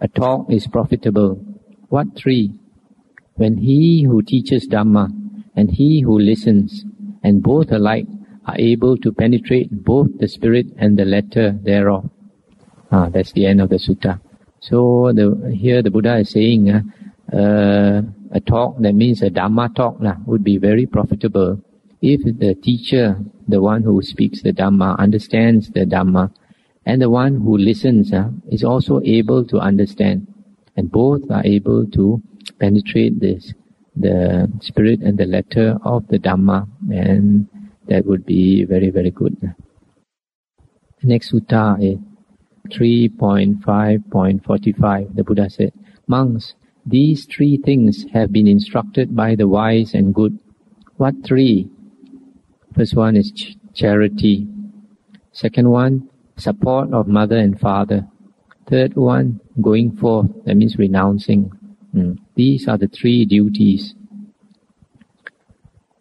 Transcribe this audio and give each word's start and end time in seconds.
a 0.00 0.08
talk 0.08 0.50
is 0.50 0.66
profitable. 0.66 1.36
What 1.90 2.16
three? 2.16 2.58
When 3.36 3.58
he 3.58 4.02
who 4.02 4.20
teaches 4.20 4.66
Dhamma 4.66 5.12
and 5.54 5.70
he 5.70 6.00
who 6.00 6.18
listens, 6.18 6.84
and 7.22 7.40
both 7.40 7.70
alike 7.70 8.08
are 8.44 8.58
able 8.58 8.96
to 8.96 9.12
penetrate 9.12 9.70
both 9.70 10.18
the 10.18 10.26
spirit 10.26 10.66
and 10.76 10.98
the 10.98 11.04
letter 11.04 11.52
thereof. 11.52 12.10
Ah, 12.90 13.08
that's 13.08 13.30
the 13.30 13.46
end 13.46 13.60
of 13.60 13.68
the 13.68 13.76
sutta. 13.76 14.18
So 14.58 15.12
the, 15.14 15.54
here 15.56 15.82
the 15.82 15.92
Buddha 15.92 16.18
is 16.18 16.30
saying, 16.30 16.68
uh, 16.68 16.82
uh, 17.32 18.02
a 18.32 18.40
talk 18.40 18.76
that 18.80 18.94
means 18.94 19.22
a 19.22 19.30
Dhamma 19.30 19.74
talk 19.74 19.96
lah, 20.00 20.16
would 20.26 20.44
be 20.44 20.58
very 20.58 20.86
profitable 20.86 21.60
if 22.00 22.22
the 22.38 22.54
teacher, 22.54 23.18
the 23.48 23.60
one 23.60 23.82
who 23.82 24.00
speaks 24.02 24.42
the 24.42 24.52
Dhamma, 24.52 24.96
understands 24.98 25.70
the 25.70 25.84
Dhamma, 25.84 26.30
and 26.86 27.02
the 27.02 27.10
one 27.10 27.40
who 27.40 27.58
listens 27.58 28.12
uh, 28.12 28.30
is 28.50 28.62
also 28.64 29.00
able 29.04 29.44
to 29.46 29.58
understand, 29.58 30.26
and 30.76 30.90
both 30.90 31.30
are 31.30 31.44
able 31.44 31.86
to 31.86 32.22
penetrate 32.58 33.20
this, 33.20 33.52
the 33.96 34.50
spirit 34.60 35.00
and 35.00 35.18
the 35.18 35.26
letter 35.26 35.76
of 35.84 36.06
the 36.08 36.18
Dhamma, 36.18 36.66
and 36.90 37.46
that 37.88 38.06
would 38.06 38.24
be 38.24 38.64
very, 38.64 38.88
very 38.90 39.10
good. 39.10 39.36
The 41.00 41.06
next 41.06 41.32
sutta 41.32 41.82
is 41.82 41.98
3.5.45. 42.70 45.14
The 45.14 45.24
Buddha 45.24 45.50
said, 45.50 45.72
Monks, 46.06 46.54
these 46.88 47.26
three 47.26 47.58
things 47.58 48.06
have 48.12 48.32
been 48.32 48.46
instructed 48.46 49.14
by 49.14 49.34
the 49.34 49.46
wise 49.46 49.94
and 49.94 50.14
good. 50.14 50.38
What 50.96 51.14
three? 51.24 51.68
First 52.74 52.96
one 52.96 53.16
is 53.16 53.30
ch- 53.30 53.56
charity. 53.74 54.46
Second 55.32 55.70
one, 55.70 56.08
support 56.36 56.92
of 56.92 57.06
mother 57.06 57.36
and 57.36 57.60
father. 57.60 58.06
Third 58.68 58.96
one, 58.96 59.40
going 59.60 59.96
forth. 59.96 60.30
That 60.44 60.56
means 60.56 60.76
renouncing. 60.76 61.52
Mm. 61.94 62.18
These 62.34 62.68
are 62.68 62.78
the 62.78 62.88
three 62.88 63.24
duties. 63.24 63.94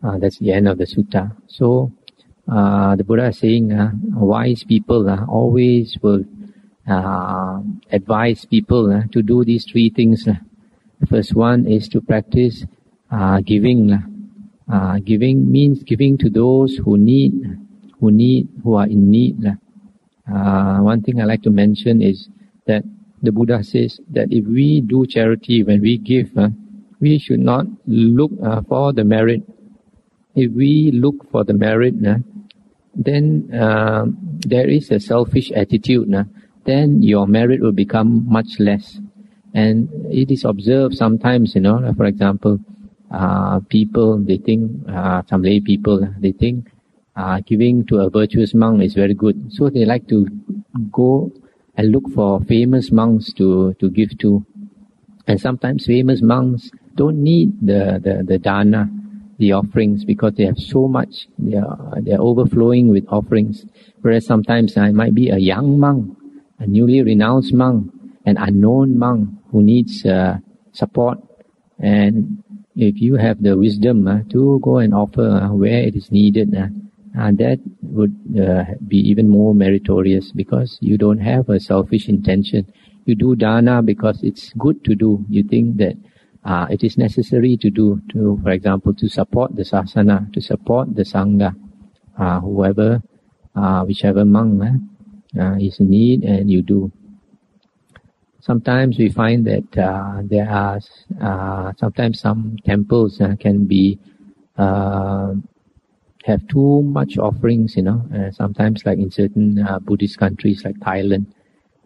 Uh, 0.04 0.18
that's 0.20 0.40
the 0.40 0.52
end 0.54 0.68
of 0.68 0.78
the 0.78 0.86
sutta. 0.86 1.36
So, 1.48 1.92
uh, 2.48 2.96
the 2.96 3.04
Buddha 3.04 3.28
is 3.28 3.40
saying, 3.40 3.74
uh, 3.74 3.92
wise 4.14 4.64
people 4.64 5.10
uh, 5.10 5.26
always 5.26 5.98
will 6.02 6.24
uh, 6.88 7.60
advise 7.92 8.46
people 8.46 8.92
uh, 8.92 9.04
to 9.12 9.22
do 9.22 9.44
these 9.44 9.66
three 9.66 9.90
things. 9.90 10.28
Uh. 10.28 10.36
The 11.00 11.08
first 11.08 11.36
one 11.36 11.68
is 11.68 11.88
to 11.90 12.02
practice 12.02 12.66
uh, 13.12 13.42
giving. 13.42 13.94
Uh, 14.72 15.00
giving 15.00 15.50
means 15.50 15.82
giving 15.84 16.18
to 16.18 16.30
those 16.30 16.76
who 16.84 16.98
need, 16.98 17.34
who 18.02 18.12
need, 18.12 18.50
who 18.64 18.76
are 18.76 18.86
in 18.86 19.10
need. 19.10 19.46
Uh, 19.46 20.80
one 20.80 21.02
thing 21.02 21.22
I 21.22 21.24
like 21.26 21.42
to 21.44 21.50
mention 21.50 22.02
is 22.02 22.28
that 22.66 22.84
the 23.24 23.32
Buddha 23.32 23.64
says 23.64 24.00
that 24.12 24.28
if 24.30 24.46
we 24.46 24.82
do 24.82 25.06
charity, 25.08 25.64
when 25.64 25.82
we 25.82 25.98
give, 25.98 26.38
uh, 26.38 26.50
we 27.00 27.18
should 27.18 27.40
not 27.40 27.66
look 27.86 28.32
uh, 28.44 28.62
for 28.68 28.92
the 28.92 29.04
merit. 29.04 29.42
If 30.36 30.52
we 30.52 30.92
look 30.92 31.32
for 31.32 31.44
the 31.44 31.54
merit, 31.54 31.96
uh, 32.06 32.18
then 32.94 33.50
uh, 33.54 34.06
there 34.40 34.68
is 34.68 34.92
a 34.92 35.00
selfish 35.00 35.52
attitude. 35.52 36.14
Uh, 36.14 36.26
then 36.66 37.02
your 37.02 37.26
merit 37.26 37.62
will 37.62 37.72
become 37.72 38.28
much 38.28 38.60
less. 38.60 39.00
And 39.58 39.90
it 40.22 40.30
is 40.36 40.44
observed 40.46 40.94
sometimes, 41.04 41.56
you 41.56 41.62
know, 41.62 41.78
for 41.98 42.06
example, 42.06 42.60
uh, 43.10 43.60
people, 43.76 44.10
they 44.30 44.38
think, 44.38 44.62
uh, 44.88 45.24
some 45.30 45.42
lay 45.42 45.60
people, 45.72 45.98
they 46.20 46.34
think 46.44 46.70
uh, 47.16 47.40
giving 47.50 47.86
to 47.88 47.94
a 48.06 48.10
virtuous 48.10 48.54
monk 48.54 48.84
is 48.84 48.94
very 48.94 49.16
good. 49.16 49.52
So 49.56 49.70
they 49.70 49.86
like 49.94 50.08
to 50.10 50.28
go 50.92 51.32
and 51.76 51.92
look 51.92 52.08
for 52.14 52.40
famous 52.42 52.92
monks 52.92 53.34
to, 53.34 53.74
to 53.80 53.90
give 53.90 54.12
to. 54.20 54.46
And 55.26 55.42
sometimes 55.42 55.88
famous 55.88 56.22
monks 56.22 56.70
don't 56.94 57.20
need 57.32 57.50
the, 57.72 58.00
the, 58.06 58.24
the 58.24 58.38
dana, 58.38 58.90
the 59.40 59.54
offerings, 59.54 60.06
because 60.06 60.34
they 60.36 60.46
have 60.46 60.60
so 60.60 60.88
much, 60.88 61.28
they 61.40 61.58
are, 61.58 61.98
they 62.02 62.14
are 62.14 62.22
overflowing 62.22 62.90
with 62.90 63.06
offerings. 63.10 63.66
Whereas 64.02 64.26
sometimes 64.26 64.78
I 64.78 64.92
might 64.92 65.16
be 65.16 65.30
a 65.30 65.38
young 65.38 65.80
monk, 65.80 66.16
a 66.60 66.68
newly 66.68 67.02
renounced 67.02 67.54
monk, 67.54 67.92
an 68.28 68.36
unknown 68.38 69.00
monk 69.00 69.30
who 69.52 69.64
needs 69.64 70.06
uh, 70.06 70.38
support. 70.74 71.18
And 71.80 72.44
if 72.76 73.00
you 73.02 73.16
have 73.16 73.42
the 73.42 73.58
wisdom 73.58 74.06
uh, 74.06 74.20
to 74.32 74.60
go 74.62 74.78
and 74.80 74.94
offer 74.94 75.30
uh, 75.30 75.54
where 75.54 75.82
it 75.82 75.96
is 75.96 76.12
needed, 76.12 76.54
uh, 76.54 77.32
that 77.32 77.60
would 77.82 78.14
uh, 78.38 78.66
be 78.86 78.98
even 78.98 79.30
more 79.30 79.56
meritorious 79.56 80.34
because 80.34 80.78
you 80.82 80.98
don't 80.98 81.20
have 81.20 81.48
a 81.48 81.60
selfish 81.60 82.10
intention. 82.10 82.68
You 83.06 83.16
do 83.16 83.36
dana 83.36 83.82
because 83.82 84.22
it's 84.22 84.52
good 84.58 84.84
to 84.84 84.94
do. 84.94 85.26
You 85.30 85.44
think 85.44 85.78
that 85.78 85.96
uh, 86.44 86.68
it 86.70 86.84
is 86.84 86.98
necessary 86.98 87.56
to 87.62 87.70
do, 87.70 88.02
to, 88.12 88.40
for 88.44 88.52
example, 88.52 88.94
to 88.96 89.08
support 89.08 89.56
the 89.56 89.64
sasana, 89.64 90.32
to 90.34 90.42
support 90.42 90.94
the 90.96 91.04
sangha, 91.04 91.56
uh, 92.20 92.42
whoever, 92.42 93.02
whichever 93.86 94.26
monk 94.26 94.62
is 95.60 95.80
in 95.80 95.90
need, 95.90 96.24
and 96.24 96.52
you 96.52 96.62
do 96.62 96.92
sometimes 98.48 98.98
we 98.98 99.10
find 99.10 99.46
that 99.46 99.70
uh, 99.78 100.22
there 100.24 100.50
are 100.50 100.80
uh, 101.22 101.74
sometimes 101.78 102.22
some 102.22 102.58
temples 102.66 103.20
uh, 103.20 103.36
can 103.40 103.66
be 103.66 104.00
uh, 104.58 105.34
have 106.24 106.48
too 106.48 106.82
much 106.84 107.18
offerings, 107.18 107.76
you 107.76 107.84
know. 107.84 108.02
Uh, 108.16 108.32
sometimes, 108.32 108.86
like 108.86 108.98
in 108.98 109.12
certain 109.12 109.60
uh, 109.60 109.80
Buddhist 109.80 110.18
countries, 110.18 110.64
like 110.64 110.78
Thailand, 110.80 111.26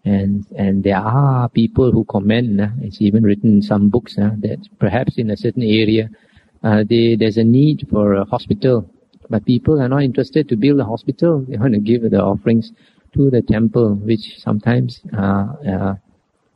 and 0.06 0.46
and 0.56 0.84
there 0.84 1.00
are 1.00 1.50
people 1.50 1.92
who 1.92 2.06
comment. 2.06 2.62
it's 2.82 3.02
even 3.02 3.24
written 3.24 3.50
in 3.58 3.62
some 3.62 3.90
books 3.90 4.16
that 4.16 4.60
perhaps 4.80 5.18
in 5.18 5.32
a 5.32 5.38
certain 5.38 5.64
area, 5.64 6.10
they, 6.90 7.16
there's 7.20 7.38
a 7.38 7.44
need 7.44 7.88
for 7.92 8.14
a 8.14 8.26
hospital, 8.26 8.88
but 9.30 9.46
people 9.46 9.82
are 9.82 9.90
not 9.90 10.04
interested 10.04 10.48
to 10.50 10.56
build 10.56 10.80
a 10.80 10.86
hospital. 10.86 11.44
They 11.48 11.58
want 11.58 11.74
to 11.74 11.80
give 11.80 12.04
the 12.10 12.22
offerings 12.22 12.72
to 13.14 13.30
the 13.30 13.42
temple, 13.42 13.96
which 13.96 14.40
sometimes 14.40 15.02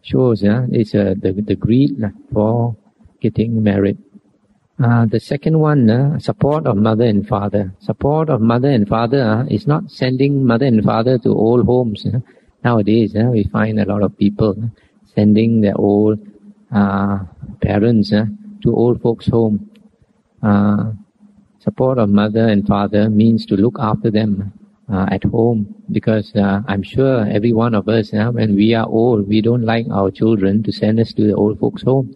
shows 0.05 0.43
yeah, 0.43 0.65
it's 0.71 0.93
uh, 0.93 1.15
the, 1.19 1.31
the 1.33 1.55
greed 1.55 1.97
for 2.31 2.77
getting 3.19 3.63
married. 3.63 3.97
Uh, 4.81 5.05
the 5.05 5.19
second 5.19 5.59
one, 5.59 5.89
uh, 5.89 6.19
support 6.19 6.67
of 6.67 6.77
mother 6.77 7.05
and 7.05 7.27
father. 7.27 7.73
Support 7.79 8.29
of 8.29 8.41
mother 8.41 8.69
and 8.69 8.87
father 8.87 9.21
uh, 9.21 9.45
is 9.45 9.65
not 9.65 9.89
sending 9.89 10.45
mother 10.45 10.65
and 10.65 10.83
father 10.83 11.17
to 11.19 11.29
old 11.29 11.65
homes. 11.65 12.05
Uh. 12.05 12.19
Nowadays, 12.63 13.15
uh, 13.15 13.29
we 13.31 13.45
find 13.45 13.79
a 13.79 13.85
lot 13.85 14.03
of 14.03 14.17
people 14.17 14.53
uh, 14.61 14.67
sending 15.15 15.61
their 15.61 15.77
old 15.77 16.19
uh, 16.73 17.19
parents 17.61 18.13
uh, 18.13 18.25
to 18.63 18.75
old 18.75 19.01
folks' 19.01 19.27
home. 19.27 19.71
Uh, 20.43 20.91
support 21.59 21.97
of 21.97 22.09
mother 22.09 22.47
and 22.47 22.67
father 22.67 23.09
means 23.09 23.45
to 23.45 23.55
look 23.55 23.77
after 23.79 24.11
them 24.11 24.53
uh, 24.91 25.05
at 25.11 25.23
home 25.23 25.75
because 25.91 26.35
uh, 26.35 26.61
I'm 26.67 26.83
sure 26.83 27.27
every 27.27 27.53
one 27.53 27.73
of 27.73 27.87
us, 27.87 28.13
uh, 28.13 28.31
when 28.31 28.55
we 28.55 28.73
are 28.73 28.87
old, 28.87 29.27
we 29.27 29.41
don't 29.41 29.63
like 29.63 29.85
our 29.91 30.11
children 30.11 30.63
to 30.63 30.71
send 30.71 30.99
us 30.99 31.13
to 31.13 31.27
the 31.27 31.33
old 31.33 31.59
folks' 31.59 31.83
home. 31.83 32.15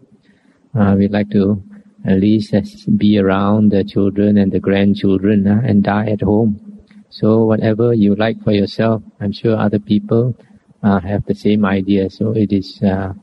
Uh, 0.78 0.96
we 0.98 1.08
like 1.08 1.30
to 1.32 1.64
at 2.06 2.20
least 2.20 2.54
be 2.98 3.18
around 3.18 3.72
the 3.72 3.84
children 3.84 4.38
and 4.38 4.52
the 4.52 4.60
grandchildren 4.60 5.48
uh, 5.48 5.62
and 5.66 5.84
die 5.84 6.08
at 6.08 6.22
home. 6.22 6.84
So 7.10 7.44
whatever 7.44 7.94
you 7.94 8.16
like 8.16 8.42
for 8.44 8.52
yourself, 8.52 9.02
I'm 9.20 9.32
sure 9.32 9.58
other 9.58 9.80
people 9.80 10.36
uh, 10.84 11.00
have 11.00 11.26
the 11.26 11.36
same 11.36 11.66
idea. 11.66 12.10
So 12.10 12.32
it 12.32 12.54
is 12.54 12.80
uh, 12.84 13.14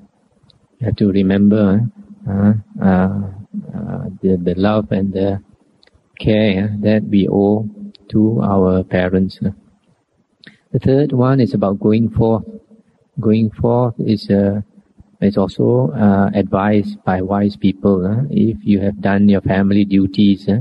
you 0.78 0.86
have 0.86 0.96
to 0.96 1.10
remember 1.10 1.80
uh, 2.28 2.52
uh, 2.82 3.20
the 4.20 4.36
the 4.42 4.54
love 4.56 4.90
and 4.90 5.12
the 5.12 5.40
care 6.18 6.74
that 6.80 7.04
we 7.04 7.28
owe 7.28 7.68
to 8.10 8.40
our 8.42 8.82
parents. 8.84 9.40
The 10.72 10.78
third 10.78 11.12
one 11.12 11.40
is 11.40 11.54
about 11.54 11.80
going 11.80 12.10
forth. 12.10 12.44
Going 13.18 13.50
forth 13.50 13.94
is 13.98 14.28
uh, 14.28 14.60
is 15.20 15.38
also 15.38 15.90
uh, 15.92 16.30
advised 16.34 17.02
by 17.04 17.22
wise 17.22 17.56
people. 17.56 18.04
Uh, 18.04 18.24
if 18.30 18.58
you 18.62 18.80
have 18.80 19.00
done 19.00 19.28
your 19.28 19.40
family 19.40 19.84
duties, 19.84 20.48
uh, 20.48 20.60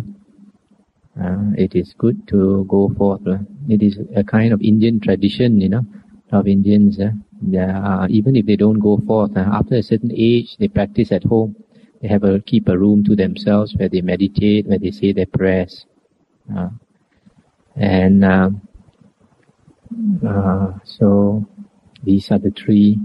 it 1.58 1.76
is 1.76 1.94
good 1.98 2.28
to 2.30 2.66
go 2.70 2.90
forth. 2.98 3.22
it 3.68 3.82
is 3.84 4.00
a 4.16 4.24
kind 4.24 4.54
of 4.54 4.62
Indian 4.62 5.00
tradition, 5.00 5.60
you 5.60 5.70
know, 5.70 5.86
of 6.32 6.48
Indians. 6.48 7.00
Are, 7.00 8.08
even 8.08 8.36
if 8.36 8.46
they 8.46 8.56
don't 8.56 8.80
go 8.80 8.98
forth, 9.06 9.36
after 9.36 9.76
a 9.76 9.84
certain 9.84 10.12
age, 10.16 10.56
they 10.58 10.70
practice 10.70 11.12
at 11.12 11.24
home. 11.24 11.56
They 12.02 12.08
have 12.08 12.24
a 12.24 12.40
keep 12.40 12.70
a 12.70 12.78
room 12.78 13.04
to 13.04 13.16
themselves 13.16 13.76
where 13.76 13.90
they 13.90 14.02
meditate, 14.02 14.68
where 14.68 14.80
they 14.80 14.92
say 14.92 15.12
their 15.12 15.26
prayers. 15.26 15.86
And 17.76 18.24
uh, 18.24 18.52
uh, 20.26 20.74
so 20.84 21.46
these 22.04 22.32
are 22.32 22.40
the 22.40 22.52
three 22.52 22.98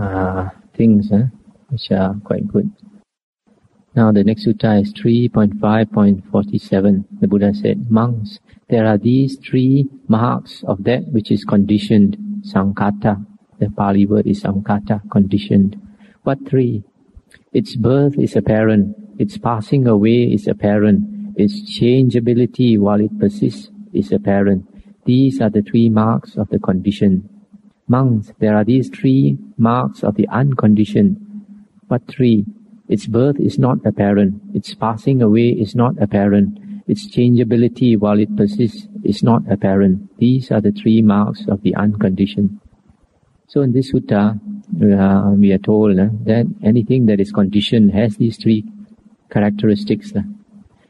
uh, 0.00 0.48
things 0.74 1.10
which 1.68 1.90
are 1.90 2.14
quite 2.24 2.48
good. 2.48 2.70
Now 3.94 4.10
the 4.10 4.24
next 4.24 4.46
sutta 4.46 4.80
is 4.80 4.94
3.5.47. 4.94 7.04
The 7.20 7.28
Buddha 7.28 7.52
said, 7.52 7.90
Monks, 7.90 8.38
there 8.70 8.86
are 8.86 8.96
these 8.96 9.36
three 9.36 9.86
marks 10.08 10.64
of 10.66 10.84
that 10.84 11.08
which 11.08 11.30
is 11.30 11.44
conditioned, 11.44 12.16
sankhata. 12.40 13.26
The 13.58 13.68
Pali 13.70 14.06
word 14.06 14.26
is 14.26 14.42
sankhata, 14.42 15.02
conditioned. 15.10 15.78
What 16.22 16.48
three? 16.48 16.84
Its 17.52 17.76
birth 17.76 18.18
is 18.18 18.34
apparent, 18.34 18.96
its 19.18 19.36
passing 19.36 19.86
away 19.86 20.24
is 20.24 20.48
apparent, 20.48 21.34
its 21.36 21.60
changeability 21.78 22.78
while 22.78 23.00
it 23.00 23.18
persists 23.18 23.71
is 23.92 24.12
apparent. 24.12 24.66
These 25.04 25.40
are 25.40 25.50
the 25.50 25.62
three 25.62 25.88
marks 25.88 26.36
of 26.36 26.48
the 26.50 26.58
conditioned. 26.58 27.28
Monks, 27.88 28.32
there 28.38 28.56
are 28.56 28.64
these 28.64 28.88
three 28.88 29.38
marks 29.58 30.02
of 30.02 30.14
the 30.14 30.28
unconditioned. 30.28 31.16
What 31.88 32.06
three? 32.08 32.46
Its 32.88 33.06
birth 33.06 33.40
is 33.40 33.58
not 33.58 33.84
apparent, 33.86 34.40
its 34.54 34.74
passing 34.74 35.22
away 35.22 35.48
is 35.48 35.74
not 35.74 36.00
apparent, 36.00 36.58
its 36.86 37.08
changeability 37.08 37.96
while 37.96 38.18
it 38.18 38.36
persists 38.36 38.88
is 39.02 39.22
not 39.22 39.42
apparent. 39.50 40.10
These 40.18 40.50
are 40.50 40.60
the 40.60 40.72
three 40.72 41.00
marks 41.00 41.46
of 41.48 41.62
the 41.62 41.74
unconditioned. 41.74 42.60
So 43.46 43.60
in 43.62 43.72
this 43.72 43.92
sutta, 43.92 44.36
uh, 44.36 45.30
we 45.32 45.52
are 45.52 45.58
told 45.58 45.98
uh, 45.98 46.08
that 46.24 46.46
anything 46.62 47.06
that 47.06 47.20
is 47.20 47.32
conditioned 47.32 47.92
has 47.92 48.16
these 48.16 48.36
three 48.36 48.64
characteristics. 49.30 50.12
Uh. 50.14 50.22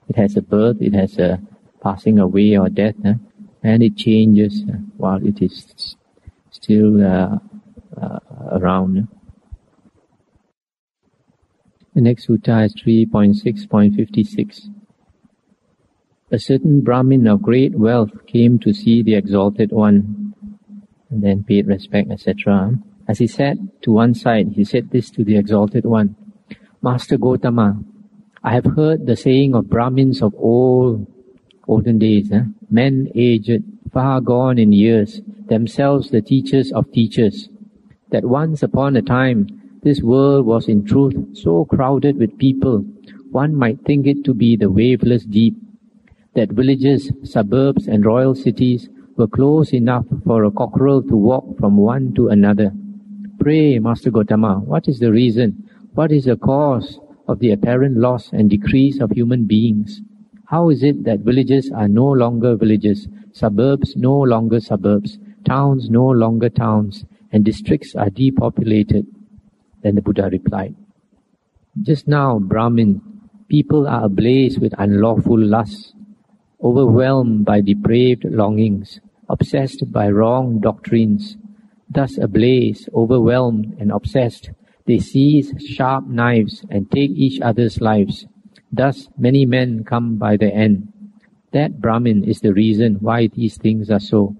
It 0.08 0.16
has 0.16 0.36
a 0.36 0.42
birth, 0.42 0.78
it 0.80 0.94
has 0.94 1.18
a 1.18 1.40
passing 1.82 2.18
away 2.18 2.56
or 2.56 2.68
death, 2.68 2.94
uh, 3.04 3.14
and 3.62 3.82
it 3.82 3.96
changes 3.96 4.62
while 4.96 5.24
it 5.26 5.42
is 5.42 5.96
still 6.50 7.04
uh, 7.04 7.38
uh, 8.00 8.18
around. 8.52 9.08
The 11.94 12.00
next 12.00 12.28
sutta 12.28 12.64
is 12.64 12.74
3.6.56. 12.74 14.70
A 16.30 16.38
certain 16.38 16.80
Brahmin 16.80 17.26
of 17.26 17.42
great 17.42 17.74
wealth 17.78 18.26
came 18.26 18.58
to 18.60 18.72
see 18.72 19.02
the 19.02 19.14
Exalted 19.14 19.72
One 19.72 20.34
and 21.10 21.22
then 21.22 21.44
paid 21.44 21.66
respect, 21.66 22.10
etc. 22.10 22.78
As 23.06 23.18
he 23.18 23.26
sat 23.26 23.58
to 23.82 23.92
one 23.92 24.14
side, 24.14 24.52
he 24.54 24.64
said 24.64 24.90
this 24.90 25.10
to 25.10 25.24
the 25.24 25.36
Exalted 25.36 25.84
One 25.84 26.16
Master 26.82 27.16
Gotama, 27.16 27.84
I 28.42 28.54
have 28.54 28.64
heard 28.64 29.06
the 29.06 29.14
saying 29.14 29.54
of 29.54 29.70
Brahmins 29.70 30.20
of 30.20 30.34
old, 30.34 31.06
olden 31.68 31.98
days, 31.98 32.30
eh? 32.32 32.44
men 32.70 33.08
aged, 33.14 33.62
far 33.92 34.20
gone 34.20 34.58
in 34.58 34.72
years, 34.72 35.20
themselves 35.48 36.10
the 36.10 36.22
teachers 36.22 36.72
of 36.72 36.90
teachers, 36.92 37.48
that 38.10 38.24
once 38.24 38.62
upon 38.62 38.96
a 38.96 39.02
time 39.02 39.46
this 39.82 40.02
world 40.02 40.46
was 40.46 40.68
in 40.68 40.84
truth 40.84 41.14
so 41.36 41.64
crowded 41.64 42.16
with 42.16 42.38
people, 42.38 42.84
one 43.30 43.54
might 43.54 43.80
think 43.84 44.06
it 44.06 44.24
to 44.24 44.34
be 44.34 44.56
the 44.56 44.70
waveless 44.70 45.24
deep, 45.24 45.56
that 46.34 46.50
villages, 46.50 47.10
suburbs, 47.24 47.86
and 47.88 48.04
royal 48.04 48.34
cities 48.34 48.88
were 49.16 49.26
close 49.26 49.72
enough 49.72 50.06
for 50.24 50.44
a 50.44 50.50
cockerel 50.50 51.02
to 51.02 51.16
walk 51.16 51.58
from 51.58 51.76
one 51.76 52.14
to 52.14 52.28
another. 52.28 52.72
Pray, 53.38 53.78
Master 53.78 54.10
Gotama, 54.10 54.62
what 54.64 54.88
is 54.88 54.98
the 54.98 55.10
reason? 55.10 55.68
What 55.94 56.12
is 56.12 56.24
the 56.24 56.36
cause 56.36 56.98
of 57.28 57.38
the 57.40 57.52
apparent 57.52 57.96
loss 57.98 58.30
and 58.32 58.48
decrease 58.48 59.00
of 59.00 59.10
human 59.10 59.44
beings? 59.46 60.00
How 60.52 60.68
is 60.68 60.82
it 60.82 61.04
that 61.04 61.20
villages 61.20 61.72
are 61.74 61.88
no 61.88 62.04
longer 62.04 62.56
villages, 62.56 63.08
suburbs 63.32 63.96
no 63.96 64.14
longer 64.14 64.60
suburbs, 64.60 65.18
towns 65.46 65.88
no 65.88 66.04
longer 66.04 66.50
towns, 66.50 67.06
and 67.32 67.42
districts 67.42 67.94
are 67.94 68.10
depopulated? 68.10 69.06
Then 69.82 69.94
the 69.94 70.02
Buddha 70.02 70.28
replied, 70.30 70.74
Just 71.80 72.06
now, 72.06 72.38
Brahmin, 72.38 73.00
people 73.48 73.88
are 73.88 74.04
ablaze 74.04 74.58
with 74.58 74.74
unlawful 74.76 75.42
lusts, 75.42 75.94
overwhelmed 76.62 77.46
by 77.46 77.62
depraved 77.62 78.26
longings, 78.26 79.00
obsessed 79.30 79.90
by 79.90 80.10
wrong 80.10 80.60
doctrines. 80.60 81.38
Thus 81.88 82.18
ablaze, 82.18 82.90
overwhelmed, 82.94 83.74
and 83.80 83.90
obsessed, 83.90 84.50
they 84.86 84.98
seize 84.98 85.54
sharp 85.66 86.08
knives 86.08 86.62
and 86.68 86.90
take 86.90 87.12
each 87.12 87.40
other's 87.40 87.80
lives. 87.80 88.26
Thus 88.72 89.08
many 89.18 89.44
men 89.44 89.84
come 89.84 90.16
by 90.16 90.38
the 90.38 90.52
end. 90.52 90.88
That 91.52 91.80
Brahmin 91.80 92.24
is 92.24 92.40
the 92.40 92.54
reason 92.54 92.96
why 93.00 93.26
these 93.26 93.58
things 93.58 93.90
are 93.90 94.00
so. 94.00 94.34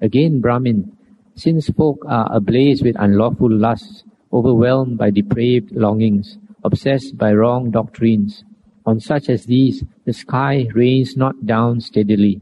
Again, 0.00 0.40
Brahmin, 0.40 0.96
since 1.36 1.70
folk 1.70 2.04
are 2.08 2.28
ablaze 2.34 2.82
with 2.82 2.96
unlawful 2.98 3.50
lusts, 3.50 4.02
overwhelmed 4.32 4.98
by 4.98 5.10
depraved 5.10 5.70
longings, 5.70 6.38
obsessed 6.64 7.16
by 7.16 7.32
wrong 7.32 7.70
doctrines. 7.70 8.42
On 8.84 8.98
such 8.98 9.28
as 9.28 9.46
these, 9.46 9.84
the 10.04 10.12
sky 10.12 10.66
rains 10.74 11.16
not 11.16 11.46
down 11.46 11.80
steadily. 11.80 12.40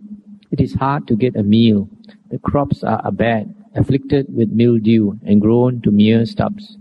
It 0.51 0.61
is 0.61 0.75
hard 0.75 1.07
to 1.09 1.17
get 1.17 1.37
a 1.37 1.43
meal. 1.43 1.91
The 2.31 2.39
crops 2.39 2.83
are 2.83 3.13
bad, 3.13 3.55
afflicted 3.75 4.35
with 4.35 4.51
mildew, 4.51 5.19
and 5.27 5.41
grown 5.43 5.83
to 5.83 5.91
mere 5.91 6.25
stubs. 6.25 6.79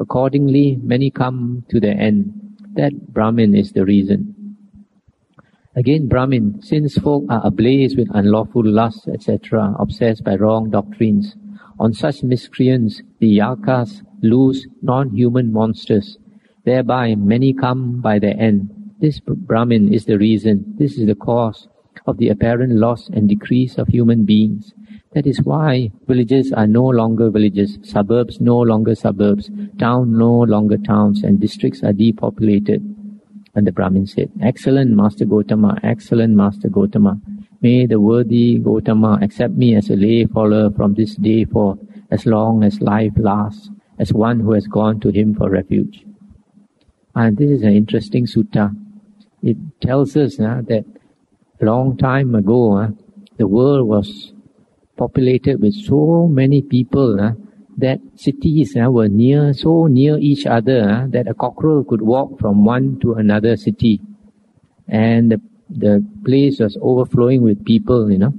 Accordingly, 0.00 0.78
many 0.82 1.10
come 1.10 1.64
to 1.68 1.78
their 1.78 1.98
end. 1.98 2.47
That 2.78 3.12
Brahmin 3.12 3.56
is 3.56 3.72
the 3.72 3.84
reason. 3.84 4.54
Again, 5.74 6.06
Brahmin, 6.06 6.62
since 6.62 6.96
folk 6.96 7.24
are 7.28 7.44
ablaze 7.44 7.96
with 7.96 8.06
unlawful 8.14 8.64
lusts, 8.64 9.08
etc., 9.08 9.74
obsessed 9.80 10.22
by 10.22 10.36
wrong 10.36 10.70
doctrines, 10.70 11.34
on 11.80 11.92
such 11.92 12.22
miscreants, 12.22 13.02
the 13.18 13.38
yakas 13.38 14.02
loose 14.22 14.64
non-human 14.80 15.52
monsters. 15.52 16.18
Thereby 16.64 17.16
many 17.16 17.52
come 17.52 18.00
by 18.00 18.20
their 18.20 18.38
end. 18.38 18.70
This 19.00 19.18
Brahmin 19.26 19.92
is 19.92 20.04
the 20.04 20.16
reason, 20.16 20.76
this 20.78 20.98
is 20.98 21.06
the 21.08 21.16
cause 21.16 21.66
of 22.06 22.18
the 22.18 22.28
apparent 22.28 22.74
loss 22.74 23.08
and 23.08 23.28
decrease 23.28 23.76
of 23.76 23.88
human 23.88 24.24
beings. 24.24 24.72
That 25.14 25.26
is 25.26 25.42
why 25.42 25.90
villages 26.06 26.52
are 26.52 26.66
no 26.66 26.84
longer 26.84 27.30
villages, 27.30 27.78
suburbs 27.82 28.40
no 28.40 28.58
longer 28.58 28.94
suburbs, 28.94 29.50
towns 29.78 30.08
no 30.10 30.40
longer 30.40 30.76
towns, 30.76 31.22
and 31.22 31.40
districts 31.40 31.82
are 31.82 31.94
depopulated. 31.94 32.82
And 33.54 33.66
the 33.66 33.72
Brahmin 33.72 34.06
said, 34.06 34.30
Excellent 34.42 34.90
Master 34.90 35.24
Gotama, 35.24 35.80
excellent 35.82 36.34
Master 36.34 36.68
Gotama. 36.68 37.20
May 37.62 37.86
the 37.86 38.00
worthy 38.00 38.58
Gotama 38.58 39.22
accept 39.22 39.54
me 39.54 39.74
as 39.74 39.88
a 39.88 39.96
lay 39.96 40.26
follower 40.26 40.70
from 40.70 40.94
this 40.94 41.16
day 41.16 41.44
forth, 41.46 41.78
as 42.10 42.26
long 42.26 42.62
as 42.62 42.80
life 42.82 43.12
lasts 43.16 43.70
as 43.98 44.12
one 44.12 44.40
who 44.40 44.52
has 44.52 44.66
gone 44.66 45.00
to 45.00 45.08
him 45.08 45.34
for 45.34 45.50
refuge. 45.50 46.04
And 47.14 47.36
this 47.36 47.50
is 47.50 47.62
an 47.62 47.74
interesting 47.74 48.26
sutta. 48.26 48.76
It 49.42 49.56
tells 49.80 50.16
us 50.16 50.38
uh, 50.38 50.62
that 50.68 50.84
long 51.60 51.96
time 51.96 52.34
ago, 52.34 52.76
uh, 52.76 52.88
the 53.38 53.46
world 53.46 53.88
was 53.88 54.32
populated 54.98 55.60
with 55.62 55.74
so 55.74 56.26
many 56.28 56.60
people 56.60 57.20
uh, 57.20 57.32
that 57.78 58.00
cities 58.16 58.76
uh, 58.76 58.90
were 58.90 59.08
near, 59.08 59.54
so 59.54 59.86
near 59.86 60.18
each 60.18 60.44
other 60.46 60.80
uh, 60.90 61.06
that 61.08 61.28
a 61.28 61.34
cockerel 61.34 61.84
could 61.84 62.02
walk 62.02 62.38
from 62.40 62.64
one 62.64 62.98
to 63.00 63.14
another 63.14 63.56
city. 63.56 64.00
And 64.88 65.30
the, 65.30 65.40
the 65.70 66.04
place 66.24 66.58
was 66.58 66.76
overflowing 66.82 67.42
with 67.42 67.64
people, 67.64 68.10
you 68.10 68.18
know. 68.18 68.34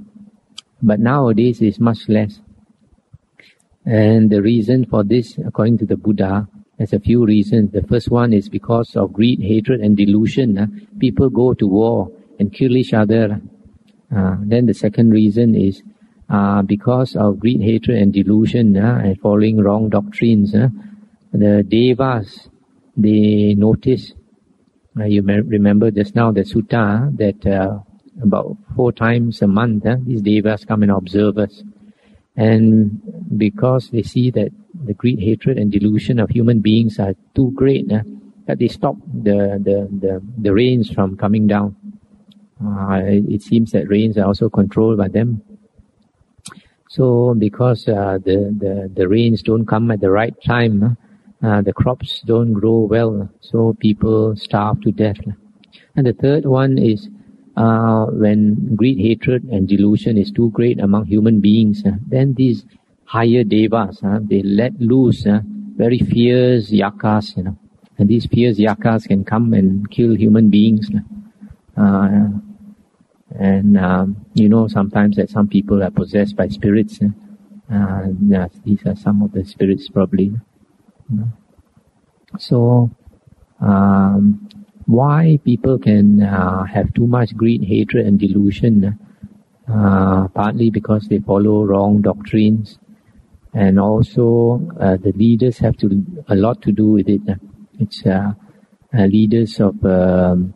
But 0.82 1.00
nowadays 1.00 1.62
it's 1.62 1.80
much 1.80 2.08
less. 2.08 2.40
And 3.86 4.30
the 4.30 4.42
reason 4.42 4.84
for 4.84 5.02
this, 5.02 5.38
according 5.38 5.78
to 5.78 5.86
the 5.86 5.96
Buddha, 5.96 6.46
there's 6.76 6.92
a 6.92 7.00
few 7.00 7.24
reasons. 7.24 7.72
The 7.72 7.82
first 7.82 8.10
one 8.10 8.32
is 8.32 8.48
because 8.48 8.94
of 8.96 9.12
greed, 9.12 9.40
hatred, 9.40 9.80
and 9.80 9.96
delusion. 9.96 10.58
Uh, 10.58 10.66
people 10.98 11.30
go 11.30 11.54
to 11.54 11.66
war 11.66 12.10
and 12.38 12.52
kill 12.52 12.76
each 12.76 12.92
other. 12.92 13.40
Uh, 14.14 14.36
then 14.40 14.66
the 14.66 14.74
second 14.74 15.10
reason 15.10 15.54
is 15.54 15.82
uh, 16.30 16.62
because 16.62 17.16
of 17.16 17.40
greed, 17.40 17.60
hatred, 17.60 17.98
and 17.98 18.12
delusion 18.12 18.76
uh, 18.76 19.00
and 19.02 19.20
following 19.20 19.58
wrong 19.58 19.88
doctrines. 19.88 20.54
Uh, 20.54 20.68
the 21.32 21.62
devas, 21.62 22.48
they 22.96 23.54
notice. 23.54 24.12
Uh, 24.98 25.04
you 25.04 25.22
remember 25.22 25.90
just 25.90 26.14
now 26.14 26.30
the 26.32 26.42
sutta 26.42 27.06
uh, 27.06 27.10
that 27.14 27.82
about 28.22 28.56
four 28.76 28.92
times 28.92 29.40
a 29.42 29.46
month 29.46 29.84
these 30.04 30.20
devas 30.22 30.64
come 30.64 30.82
and 30.82 30.92
observe 30.92 31.38
us. 31.38 31.62
And 32.36 33.00
because 33.36 33.90
they 33.90 34.02
see 34.02 34.30
that 34.30 34.50
the 34.84 34.94
greed, 34.94 35.20
hatred, 35.20 35.58
and 35.58 35.70
delusion 35.70 36.18
of 36.18 36.30
human 36.30 36.60
beings 36.60 36.98
are 36.98 37.14
too 37.34 37.52
great, 37.54 37.90
uh, 37.92 38.02
that 38.46 38.58
they 38.58 38.68
stop 38.68 38.96
the, 39.06 39.60
the, 39.62 39.88
the, 40.00 40.22
the 40.38 40.52
rains 40.52 40.90
from 40.90 41.16
coming 41.16 41.46
down. 41.46 41.76
Uh, 42.64 43.00
it 43.02 43.42
seems 43.42 43.72
that 43.72 43.88
rains 43.88 44.16
are 44.16 44.26
also 44.26 44.48
controlled 44.48 44.98
by 44.98 45.08
them. 45.08 45.42
So 46.90 47.36
because 47.38 47.86
uh, 47.86 48.18
the, 48.24 48.52
the, 48.58 48.90
the 48.92 49.06
rains 49.06 49.42
don't 49.42 49.64
come 49.64 49.92
at 49.92 50.00
the 50.00 50.10
right 50.10 50.34
time, 50.44 50.96
uh, 51.40 51.62
the 51.62 51.72
crops 51.72 52.20
don't 52.26 52.52
grow 52.52 52.80
well, 52.80 53.30
so 53.40 53.76
people 53.78 54.34
starve 54.34 54.80
to 54.80 54.90
death. 54.90 55.20
And 55.94 56.04
the 56.04 56.12
third 56.12 56.46
one 56.46 56.78
is 56.78 57.08
uh, 57.56 58.06
when 58.06 58.74
greed, 58.74 58.98
hatred, 58.98 59.44
and 59.44 59.68
delusion 59.68 60.18
is 60.18 60.32
too 60.32 60.50
great 60.50 60.80
among 60.80 61.06
human 61.06 61.40
beings, 61.40 61.84
uh, 61.86 61.92
then 62.08 62.34
these 62.34 62.64
higher 63.04 63.44
devas, 63.44 64.00
uh, 64.02 64.18
they 64.22 64.42
let 64.42 64.72
loose 64.80 65.24
uh, 65.26 65.42
very 65.76 65.98
fierce 65.98 66.70
yakas, 66.70 67.36
you 67.36 67.44
know, 67.44 67.56
And 67.98 68.08
these 68.08 68.26
fierce 68.26 68.58
yakas 68.58 69.06
can 69.06 69.24
come 69.24 69.54
and 69.54 69.88
kill 69.92 70.16
human 70.16 70.50
beings. 70.50 70.90
Uh, 71.76 72.28
and 73.38 73.78
um, 73.78 74.26
you 74.34 74.48
know 74.48 74.68
sometimes 74.68 75.16
that 75.16 75.30
some 75.30 75.48
people 75.48 75.82
are 75.82 75.90
possessed 75.90 76.36
by 76.36 76.48
spirits. 76.48 77.00
Uh, 77.72 78.08
these 78.64 78.80
are 78.84 78.96
some 78.96 79.22
of 79.22 79.32
the 79.32 79.44
spirits 79.44 79.88
probably. 79.88 80.34
So, 82.38 82.90
um, 83.60 84.48
why 84.86 85.38
people 85.44 85.78
can 85.78 86.22
uh, 86.22 86.64
have 86.64 86.94
too 86.94 87.06
much 87.06 87.36
greed, 87.36 87.64
hatred, 87.64 88.06
and 88.06 88.18
delusion? 88.18 88.98
Uh, 89.68 90.26
partly 90.28 90.70
because 90.70 91.06
they 91.08 91.18
follow 91.20 91.64
wrong 91.64 92.02
doctrines, 92.02 92.78
and 93.54 93.78
also 93.78 94.60
uh, 94.80 94.96
the 94.96 95.12
leaders 95.12 95.58
have 95.58 95.76
to 95.76 96.04
a 96.28 96.34
lot 96.34 96.60
to 96.62 96.72
do 96.72 96.86
with 96.86 97.08
it. 97.08 97.20
It's 97.78 98.04
uh, 98.04 98.32
uh, 98.92 99.04
leaders 99.04 99.60
of 99.60 99.84
um, 99.84 100.54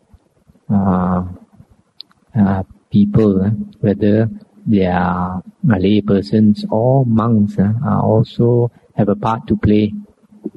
uh, 2.37 2.63
people, 2.91 3.39
whether 3.81 4.29
they 4.65 4.85
are 4.85 5.41
Malay 5.63 6.01
persons 6.01 6.65
or 6.71 7.05
monks, 7.05 7.57
also 7.85 8.71
have 8.95 9.09
a 9.09 9.15
part 9.15 9.45
to 9.47 9.55
play. 9.55 9.93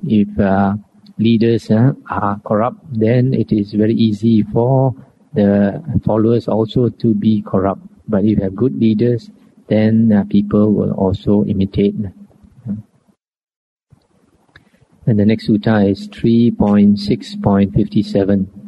If 0.06 0.28
leaders 1.18 1.70
uh, 1.70 1.92
are 2.10 2.40
corrupt, 2.44 2.78
then 2.92 3.32
it 3.34 3.52
is 3.52 3.72
very 3.72 3.94
easy 3.94 4.42
for 4.42 4.94
the 5.34 5.82
followers 6.04 6.48
also 6.48 6.88
to 6.88 7.14
be 7.14 7.42
corrupt. 7.42 7.82
But 8.08 8.24
if 8.24 8.38
you 8.38 8.44
have 8.44 8.56
good 8.56 8.78
leaders, 8.78 9.30
then 9.68 10.12
uh, 10.12 10.24
people 10.30 10.72
will 10.72 10.92
also 10.92 11.44
imitate. 11.44 11.94
And 15.06 15.18
the 15.18 15.24
next 15.24 15.48
sutta 15.48 15.90
is 15.90 16.06
3.6.57. 16.08 18.67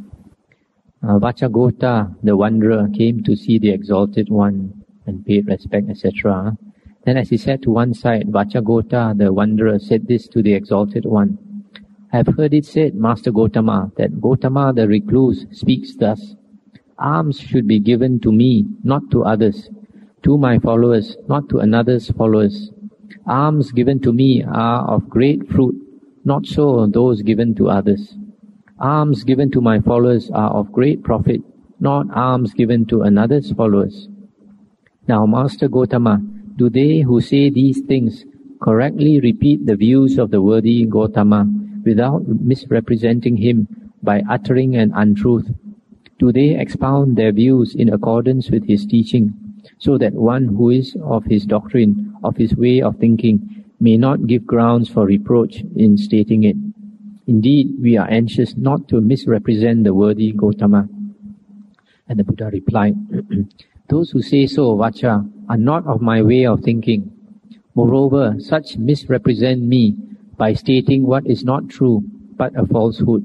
Uh, 1.02 1.18
Vacchagotta, 1.18 2.14
the 2.22 2.36
wanderer, 2.36 2.86
came 2.94 3.22
to 3.22 3.34
see 3.34 3.58
the 3.58 3.70
exalted 3.70 4.28
one 4.28 4.84
and 5.06 5.24
paid 5.24 5.46
respect, 5.48 5.88
etc. 5.88 6.58
Then 7.06 7.16
as 7.16 7.30
he 7.30 7.38
sat 7.38 7.62
to 7.62 7.70
one 7.70 7.94
side, 7.94 8.26
Vacchagotta, 8.28 9.16
the 9.16 9.32
wanderer, 9.32 9.78
said 9.78 10.06
this 10.06 10.28
to 10.28 10.42
the 10.42 10.52
exalted 10.52 11.06
one. 11.06 11.38
I 12.12 12.18
have 12.18 12.26
heard 12.36 12.52
it 12.52 12.66
said, 12.66 12.94
Master 12.94 13.32
Gotama, 13.32 13.94
that 13.96 14.20
Gotama 14.20 14.74
the 14.74 14.86
recluse 14.86 15.46
speaks 15.52 15.96
thus. 15.96 16.34
Alms 16.98 17.40
should 17.40 17.66
be 17.66 17.78
given 17.78 18.20
to 18.20 18.30
me, 18.30 18.66
not 18.84 19.10
to 19.12 19.24
others, 19.24 19.70
to 20.24 20.36
my 20.36 20.58
followers, 20.58 21.16
not 21.28 21.48
to 21.48 21.60
another's 21.60 22.10
followers. 22.10 22.72
Alms 23.26 23.72
given 23.72 24.00
to 24.00 24.12
me 24.12 24.44
are 24.44 24.86
of 24.86 25.08
great 25.08 25.48
fruit, 25.48 25.76
not 26.24 26.44
so 26.44 26.86
those 26.86 27.22
given 27.22 27.54
to 27.54 27.70
others. 27.70 28.16
Alms 28.80 29.24
given 29.24 29.50
to 29.50 29.60
my 29.60 29.78
followers 29.78 30.30
are 30.30 30.50
of 30.52 30.72
great 30.72 31.02
profit, 31.02 31.42
not 31.80 32.06
alms 32.16 32.54
given 32.54 32.86
to 32.86 33.02
another's 33.02 33.52
followers. 33.52 34.08
Now, 35.06 35.26
Master 35.26 35.68
Gotama, 35.68 36.24
do 36.56 36.70
they 36.70 37.00
who 37.00 37.20
say 37.20 37.50
these 37.50 37.82
things 37.82 38.24
correctly 38.62 39.20
repeat 39.20 39.66
the 39.66 39.76
views 39.76 40.18
of 40.18 40.30
the 40.30 40.40
worthy 40.40 40.86
Gotama 40.86 41.46
without 41.84 42.26
misrepresenting 42.26 43.36
him 43.36 43.68
by 44.02 44.22
uttering 44.30 44.76
an 44.76 44.92
untruth? 44.94 45.50
Do 46.18 46.32
they 46.32 46.58
expound 46.58 47.18
their 47.18 47.32
views 47.32 47.74
in 47.74 47.92
accordance 47.92 48.50
with 48.50 48.66
his 48.66 48.86
teaching, 48.86 49.34
so 49.76 49.98
that 49.98 50.14
one 50.14 50.46
who 50.46 50.70
is 50.70 50.96
of 51.02 51.26
his 51.26 51.44
doctrine, 51.44 52.14
of 52.24 52.38
his 52.38 52.56
way 52.56 52.80
of 52.80 52.96
thinking, 52.96 53.66
may 53.78 53.98
not 53.98 54.26
give 54.26 54.46
grounds 54.46 54.88
for 54.88 55.04
reproach 55.04 55.62
in 55.76 55.98
stating 55.98 56.44
it? 56.44 56.56
Indeed, 57.30 57.76
we 57.80 57.96
are 57.96 58.10
anxious 58.10 58.56
not 58.56 58.88
to 58.88 59.00
misrepresent 59.00 59.84
the 59.84 59.94
worthy 59.94 60.32
Gotama. 60.32 60.88
And 62.08 62.18
the 62.18 62.24
Buddha 62.24 62.50
replied, 62.52 62.96
Those 63.88 64.10
who 64.10 64.20
say 64.20 64.48
so, 64.48 64.74
Vaccha, 64.76 65.30
are 65.48 65.56
not 65.56 65.86
of 65.86 66.00
my 66.00 66.22
way 66.22 66.44
of 66.44 66.62
thinking. 66.62 67.12
Moreover, 67.76 68.34
such 68.40 68.78
misrepresent 68.78 69.62
me 69.62 69.94
by 70.36 70.54
stating 70.54 71.06
what 71.06 71.24
is 71.24 71.44
not 71.44 71.68
true, 71.68 72.02
but 72.36 72.58
a 72.58 72.66
falsehood. 72.66 73.24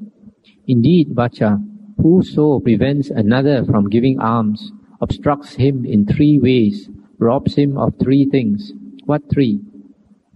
Indeed, 0.68 1.10
Vaccha, 1.16 1.58
whoso 1.98 2.60
prevents 2.60 3.10
another 3.10 3.66
from 3.66 3.90
giving 3.90 4.20
alms, 4.20 4.72
obstructs 5.02 5.56
him 5.56 5.84
in 5.84 6.06
three 6.06 6.38
ways, 6.38 6.92
robs 7.18 7.56
him 7.56 7.76
of 7.76 7.96
three 7.98 8.26
things. 8.26 8.72
What 9.06 9.24
three? 9.34 9.62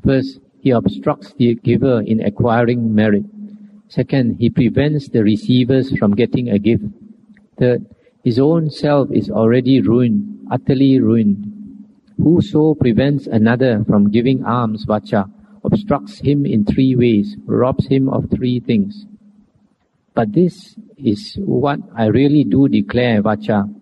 First, 0.03 0.39
he 0.59 0.71
obstructs 0.71 1.33
the 1.33 1.53
giver 1.53 2.01
in 2.01 2.19
acquiring 2.19 2.95
merit. 2.95 3.25
Second, 3.89 4.37
he 4.39 4.49
prevents 4.49 5.09
the 5.09 5.23
receivers 5.23 5.97
from 5.97 6.15
getting 6.15 6.49
a 6.49 6.59
gift. 6.59 6.85
Third, 7.57 7.85
his 8.23 8.37
own 8.37 8.69
self 8.69 9.09
is 9.11 9.29
already 9.29 9.81
ruined, 9.81 10.47
utterly 10.51 10.99
ruined. 10.99 11.51
Whoso 12.17 12.75
prevents 12.75 13.25
another 13.25 13.83
from 13.85 14.11
giving 14.11 14.45
alms, 14.45 14.85
vaccha, 14.85 15.29
obstructs 15.63 16.19
him 16.19 16.45
in 16.45 16.65
three 16.65 16.95
ways, 16.95 17.35
robs 17.45 17.87
him 17.87 18.09
of 18.09 18.29
three 18.29 18.59
things. 18.59 19.05
But 20.13 20.33
this 20.33 20.75
is 20.97 21.37
what 21.39 21.79
I 21.95 22.05
really 22.07 22.43
do 22.43 22.67
declare, 22.67 23.23
Vaccha. 23.23 23.73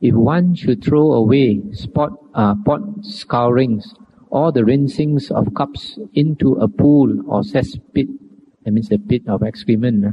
If 0.00 0.14
one 0.14 0.54
should 0.54 0.82
throw 0.82 1.12
away 1.12 1.60
spot, 1.72 2.12
uh, 2.34 2.54
pot 2.64 2.80
scourings 3.02 3.92
or 4.30 4.52
the 4.52 4.64
rinsings 4.64 5.30
of 5.30 5.52
cups 5.54 5.98
into 6.14 6.54
a 6.54 6.68
pool 6.68 7.10
or 7.28 7.42
cesspit, 7.42 8.08
that 8.64 8.72
means 8.72 8.90
a 8.92 8.98
pit 8.98 9.22
of 9.26 9.42
excrement, 9.42 10.04
uh, 10.04 10.10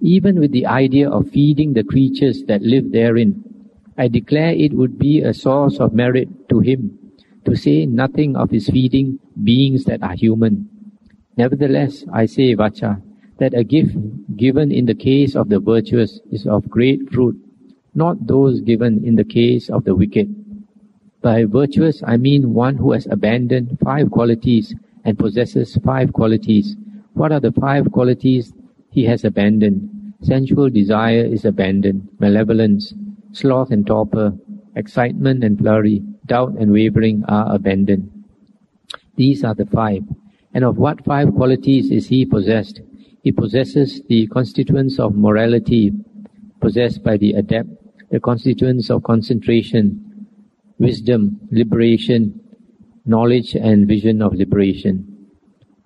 even 0.00 0.40
with 0.40 0.52
the 0.52 0.66
idea 0.66 1.08
of 1.08 1.30
feeding 1.30 1.72
the 1.72 1.84
creatures 1.84 2.44
that 2.44 2.62
live 2.62 2.92
therein, 2.92 3.42
I 3.96 4.08
declare 4.08 4.50
it 4.50 4.72
would 4.72 4.98
be 4.98 5.22
a 5.22 5.32
source 5.32 5.78
of 5.78 5.94
merit 5.94 6.48
to 6.48 6.60
him 6.60 6.98
to 7.44 7.54
say 7.54 7.86
nothing 7.86 8.36
of 8.36 8.50
his 8.50 8.68
feeding 8.68 9.18
beings 9.42 9.84
that 9.84 10.02
are 10.02 10.14
human. 10.14 10.68
Nevertheless, 11.36 12.04
I 12.12 12.26
say, 12.26 12.54
Vaccha, 12.56 13.00
that 13.38 13.54
a 13.54 13.64
gift 13.64 13.96
given 14.36 14.72
in 14.72 14.86
the 14.86 14.94
case 14.94 15.36
of 15.36 15.48
the 15.48 15.60
virtuous 15.60 16.20
is 16.30 16.46
of 16.46 16.68
great 16.68 17.10
fruit, 17.12 17.36
not 17.94 18.26
those 18.26 18.60
given 18.60 19.04
in 19.04 19.14
the 19.14 19.24
case 19.24 19.70
of 19.70 19.84
the 19.84 19.94
wicked. 19.94 20.34
By 21.22 21.44
virtuous, 21.44 22.02
I 22.06 22.16
mean 22.16 22.54
one 22.54 22.76
who 22.76 22.92
has 22.92 23.06
abandoned 23.10 23.78
five 23.82 24.10
qualities 24.10 24.74
and 25.04 25.18
possesses 25.18 25.76
five 25.84 26.12
qualities. 26.12 26.76
What 27.14 27.30
are 27.30 27.40
the 27.40 27.52
five 27.52 27.90
qualities 27.92 28.52
he 28.90 29.04
has 29.04 29.24
abandoned? 29.24 30.14
Sensual 30.22 30.68
desire 30.68 31.24
is 31.24 31.44
abandoned, 31.44 32.08
malevolence, 32.18 32.92
sloth 33.32 33.70
and 33.70 33.86
torpor, 33.86 34.32
excitement 34.74 35.44
and 35.44 35.58
flurry, 35.58 36.02
doubt 36.26 36.54
and 36.58 36.72
wavering 36.72 37.24
are 37.28 37.54
abandoned. 37.54 38.10
These 39.16 39.44
are 39.44 39.54
the 39.54 39.66
five. 39.66 40.02
And 40.54 40.64
of 40.64 40.76
what 40.76 41.04
five 41.04 41.32
qualities 41.34 41.90
is 41.90 42.08
he 42.08 42.24
possessed? 42.24 42.80
He 43.22 43.30
possesses 43.30 44.02
the 44.08 44.26
constituents 44.28 44.98
of 44.98 45.14
morality 45.14 45.92
possessed 46.60 47.04
by 47.04 47.16
the 47.16 47.34
adept, 47.34 47.68
the 48.10 48.20
constituents 48.20 48.90
of 48.90 49.04
concentration, 49.04 50.26
wisdom, 50.78 51.38
liberation, 51.50 52.40
knowledge 53.06 53.54
and 53.54 53.86
vision 53.86 54.20
of 54.20 54.34
liberation. 54.34 55.13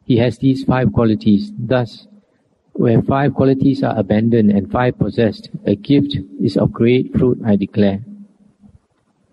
He 0.09 0.17
has 0.17 0.39
these 0.39 0.65
five 0.65 0.91
qualities. 0.95 1.53
Thus, 1.59 2.09
where 2.73 3.03
five 3.03 3.35
qualities 3.35 3.83
are 3.83 3.97
abandoned 3.99 4.51
and 4.51 4.73
five 4.73 4.99
possessed, 4.99 5.51
a 5.67 5.77
gift 5.77 6.17
is 6.41 6.57
of 6.57 6.73
great 6.73 7.13
fruit, 7.13 7.39
I 7.45 7.57
declare. 7.57 8.01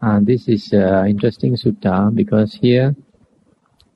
Uh, 0.01 0.19
this 0.21 0.49
is 0.49 0.73
uh, 0.73 1.05
interesting 1.07 1.55
sutta 1.55 2.13
because 2.13 2.53
here 2.55 2.93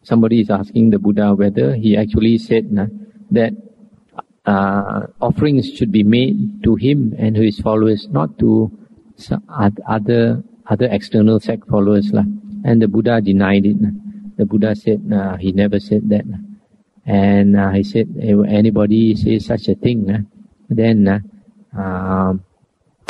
somebody 0.03 0.39
is 0.39 0.49
asking 0.49 0.91
the 0.91 0.99
Buddha 0.99 1.35
whether 1.35 1.75
he 1.75 1.97
actually 1.97 2.37
said 2.37 2.71
that 3.29 3.51
uh, 4.45 5.07
offerings 5.19 5.73
should 5.75 5.91
be 5.91 6.03
made 6.03 6.63
to 6.63 6.75
him 6.75 7.13
and 7.19 7.35
to 7.35 7.41
his 7.41 7.59
followers, 7.59 8.07
not 8.09 8.39
to 8.39 8.71
other 9.85 10.41
other 10.67 10.87
external 10.89 11.41
sect 11.41 11.67
followers. 11.67 12.13
Lah. 12.13 12.23
And 12.63 12.81
the 12.81 12.87
Buddha 12.87 13.19
denied 13.19 13.65
it. 13.65 13.77
The 14.37 14.45
Buddha 14.45 14.75
said 14.75 15.01
uh, 15.11 15.35
he 15.35 15.51
never 15.51 15.81
said 15.81 16.07
that. 16.07 16.23
And 17.09 17.57
uh, 17.57 17.71
he 17.71 17.83
said, 17.83 18.07
if 18.17 18.37
anybody 18.47 19.15
says 19.15 19.47
such 19.47 19.67
a 19.67 19.73
thing, 19.73 20.27
then 20.69 21.07
uh, 21.75 22.33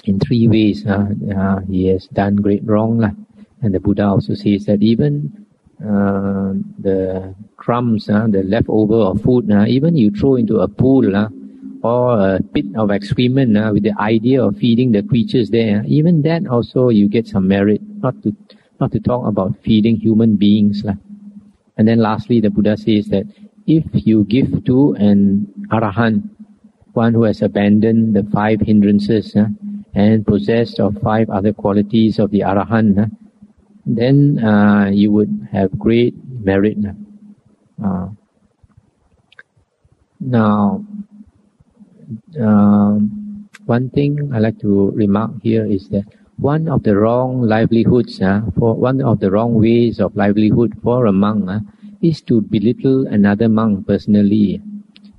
in 0.06 0.20
three 0.20 0.48
ways 0.48 0.86
uh, 0.88 1.08
uh, 1.36 1.60
he 1.68 1.88
has 1.88 2.08
done 2.08 2.38
great 2.38 2.64
wrong. 2.64 3.04
Uh, 3.04 3.12
and 3.62 3.74
the 3.74 3.80
Buddha 3.80 4.06
also 4.06 4.36
says 4.36 4.66
that 4.68 4.82
even 4.82 5.46
uh, 5.84 6.54
the 6.80 7.36
crumbs, 7.58 8.10
uh, 8.10 8.28
the 8.30 8.44
leftover 8.44 8.96
of 8.96 9.22
food, 9.22 9.52
uh, 9.52 9.66
even 9.68 9.98
you 9.98 10.12
throw 10.12 10.38
into 10.38 10.60
a 10.60 10.68
pool 10.70 11.14
uh, 11.14 11.28
or 11.84 12.36
a 12.36 12.40
pit 12.54 12.68
of 12.78 12.92
excrement 12.92 13.58
uh, 13.58 13.72
with 13.74 13.84
the 13.84 13.94
idea 14.00 14.42
of 14.42 14.56
feeding 14.56 14.94
the 14.94 15.04
creatures 15.04 15.50
there, 15.50 15.84
even 15.86 16.22
that 16.22 16.48
also 16.48 16.88
you 16.88 17.10
get 17.10 17.28
some 17.28 17.50
merit. 17.50 17.82
Not 18.02 18.22
to 18.24 18.34
not 18.80 18.94
to 18.94 19.00
talk 19.02 19.28
about 19.28 19.58
feeding 19.62 19.98
human 19.98 20.38
beings. 20.38 20.86
Uh. 20.86 20.94
And 21.76 21.86
then 21.86 22.00
lastly, 22.00 22.40
the 22.40 22.50
Buddha 22.50 22.78
says 22.78 23.08
that 23.08 23.26
if 23.70 23.86
you 23.94 24.26
give 24.26 24.66
to 24.66 24.94
an 24.96 25.48
arahant 25.70 26.24
one 26.94 27.14
who 27.14 27.24
has 27.24 27.42
abandoned 27.42 28.16
the 28.16 28.24
five 28.32 28.60
hindrances 28.62 29.36
uh, 29.36 29.46
and 29.94 30.26
possessed 30.26 30.80
of 30.80 30.98
five 31.02 31.30
other 31.30 31.54
qualities 31.54 32.20
of 32.20 32.32
the 32.32 32.42
Arahant, 32.42 32.98
uh, 33.00 33.06
then 33.86 34.44
uh, 34.44 34.90
you 34.92 35.12
would 35.12 35.48
have 35.52 35.70
great 35.78 36.14
merit. 36.28 36.78
Uh, 37.84 38.08
now, 40.20 40.84
um, 42.40 43.48
one 43.66 43.90
thing 43.90 44.32
I 44.34 44.40
like 44.40 44.60
to 44.60 44.92
remark 44.92 45.32
here 45.42 45.66
is 45.66 45.88
that 45.90 46.06
one 46.38 46.68
of 46.68 46.84
the 46.84 46.96
wrong 46.96 47.42
livelihoods, 47.42 48.22
uh, 48.22 48.42
for 48.58 48.76
one 48.76 49.02
of 49.02 49.20
the 49.20 49.32
wrong 49.32 49.54
ways 49.56 50.00
of 50.00 50.16
livelihood 50.16 50.74
for 50.84 51.06
a 51.06 51.12
monk 51.12 51.50
uh, 51.50 51.60
is 52.02 52.22
to 52.22 52.42
belittle 52.42 53.08
another 53.08 53.50
monk 53.50 53.86
personally 53.88 54.62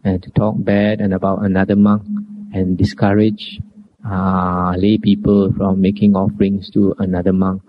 and 0.04 0.22
to 0.22 0.30
talk 0.30 0.54
bad 0.58 1.00
and 1.00 1.12
about 1.12 1.44
another 1.44 1.76
monk 1.76 2.02
and 2.52 2.78
discourage 2.78 3.60
uh, 4.08 4.74
lay 4.76 4.96
people 4.98 5.52
from 5.52 5.80
making 5.80 6.16
offerings 6.16 6.70
to 6.70 6.94
another 6.98 7.32
monk. 7.32 7.62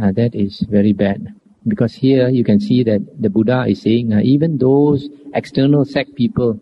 Uh, 0.00 0.12
that 0.12 0.34
is 0.34 0.60
very 0.68 0.92
bad. 0.92 1.34
Because 1.66 1.94
here 1.94 2.28
you 2.28 2.44
can 2.44 2.60
see 2.60 2.82
that 2.84 3.00
the 3.20 3.28
Buddha 3.28 3.64
is 3.68 3.82
saying 3.82 4.12
uh, 4.12 4.20
even 4.20 4.58
those 4.58 5.08
external 5.34 5.84
sect 5.84 6.14
people, 6.14 6.60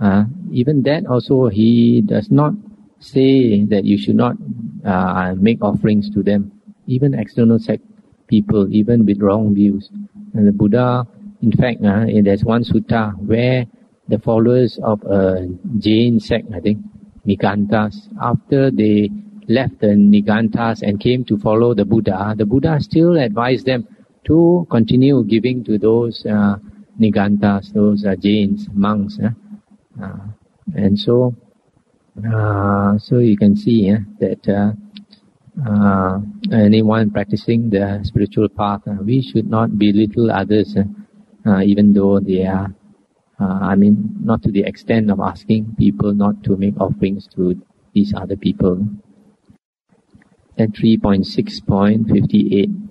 uh, 0.00 0.24
even 0.52 0.82
that 0.82 1.06
also 1.06 1.48
he 1.48 2.00
does 2.02 2.30
not 2.30 2.54
say 3.00 3.64
that 3.64 3.84
you 3.84 3.98
should 3.98 4.14
not 4.16 4.36
uh, 4.84 5.34
make 5.36 5.62
offerings 5.62 6.10
to 6.10 6.22
them. 6.22 6.52
Even 6.86 7.14
external 7.14 7.58
sect 7.58 7.82
people, 8.28 8.72
even 8.72 9.04
with 9.06 9.20
wrong 9.20 9.54
views. 9.54 9.90
And 10.34 10.46
the 10.46 10.52
Buddha, 10.52 11.06
in 11.42 11.52
fact, 11.52 11.84
uh, 11.84 12.04
there's 12.22 12.44
one 12.44 12.64
sutta 12.64 13.14
where 13.18 13.66
the 14.08 14.18
followers 14.18 14.78
of 14.82 15.02
a 15.04 15.46
Jain 15.78 16.20
sect, 16.20 16.46
I 16.54 16.60
think, 16.60 16.78
Niganthas, 17.26 18.08
after 18.20 18.70
they 18.70 19.10
left 19.48 19.80
the 19.80 19.88
Niganthas 19.88 20.82
and 20.82 21.00
came 21.00 21.24
to 21.24 21.38
follow 21.38 21.74
the 21.74 21.84
Buddha, 21.84 22.34
the 22.36 22.46
Buddha 22.46 22.78
still 22.80 23.16
advised 23.18 23.66
them 23.66 23.86
to 24.24 24.66
continue 24.70 25.24
giving 25.24 25.64
to 25.64 25.78
those 25.78 26.24
uh, 26.26 26.56
those 26.98 28.04
uh, 28.04 28.14
Jains, 28.16 28.68
monks. 28.72 29.18
Uh, 29.18 29.30
uh, 30.02 30.18
and 30.74 30.98
so, 30.98 31.34
uh, 32.32 32.98
so 32.98 33.18
you 33.18 33.36
can 33.36 33.56
see 33.56 33.90
that 34.18 34.46
uh, 34.48 34.72
uh, 35.66 36.20
anyone 36.52 37.10
practicing 37.10 37.70
the 37.70 38.00
spiritual 38.02 38.48
path, 38.48 38.82
uh, 38.86 38.94
we 39.02 39.22
should 39.22 39.48
not 39.48 39.78
belittle 39.78 40.30
others, 40.30 40.76
Uh, 41.46 41.62
even 41.62 41.94
though 41.94 42.20
they 42.20 42.44
are, 42.44 42.74
uh, 43.40 43.58
I 43.62 43.74
mean, 43.74 44.16
not 44.22 44.42
to 44.42 44.50
the 44.50 44.64
extent 44.64 45.10
of 45.10 45.20
asking 45.20 45.76
people 45.78 46.12
not 46.12 46.44
to 46.44 46.56
make 46.56 46.78
offerings 46.78 47.26
to 47.34 47.60
these 47.94 48.12
other 48.14 48.36
people. 48.36 48.86
At 50.58 50.72
3.6.58. 50.72 52.90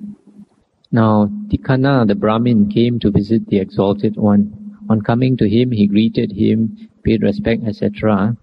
Now, 0.91 1.29
Tikanna, 1.49 2.07
the 2.07 2.15
Brahmin, 2.15 2.69
came 2.69 2.99
to 2.99 3.11
visit 3.11 3.47
the 3.47 3.59
Exalted 3.59 4.17
One. 4.17 4.75
On 4.89 5.01
coming 5.01 5.37
to 5.37 5.47
him, 5.47 5.71
he 5.71 5.85
greeted 5.85 6.31
him, 6.31 6.89
paid 7.03 7.21
respect, 7.21 7.63
etc. 7.67 8.35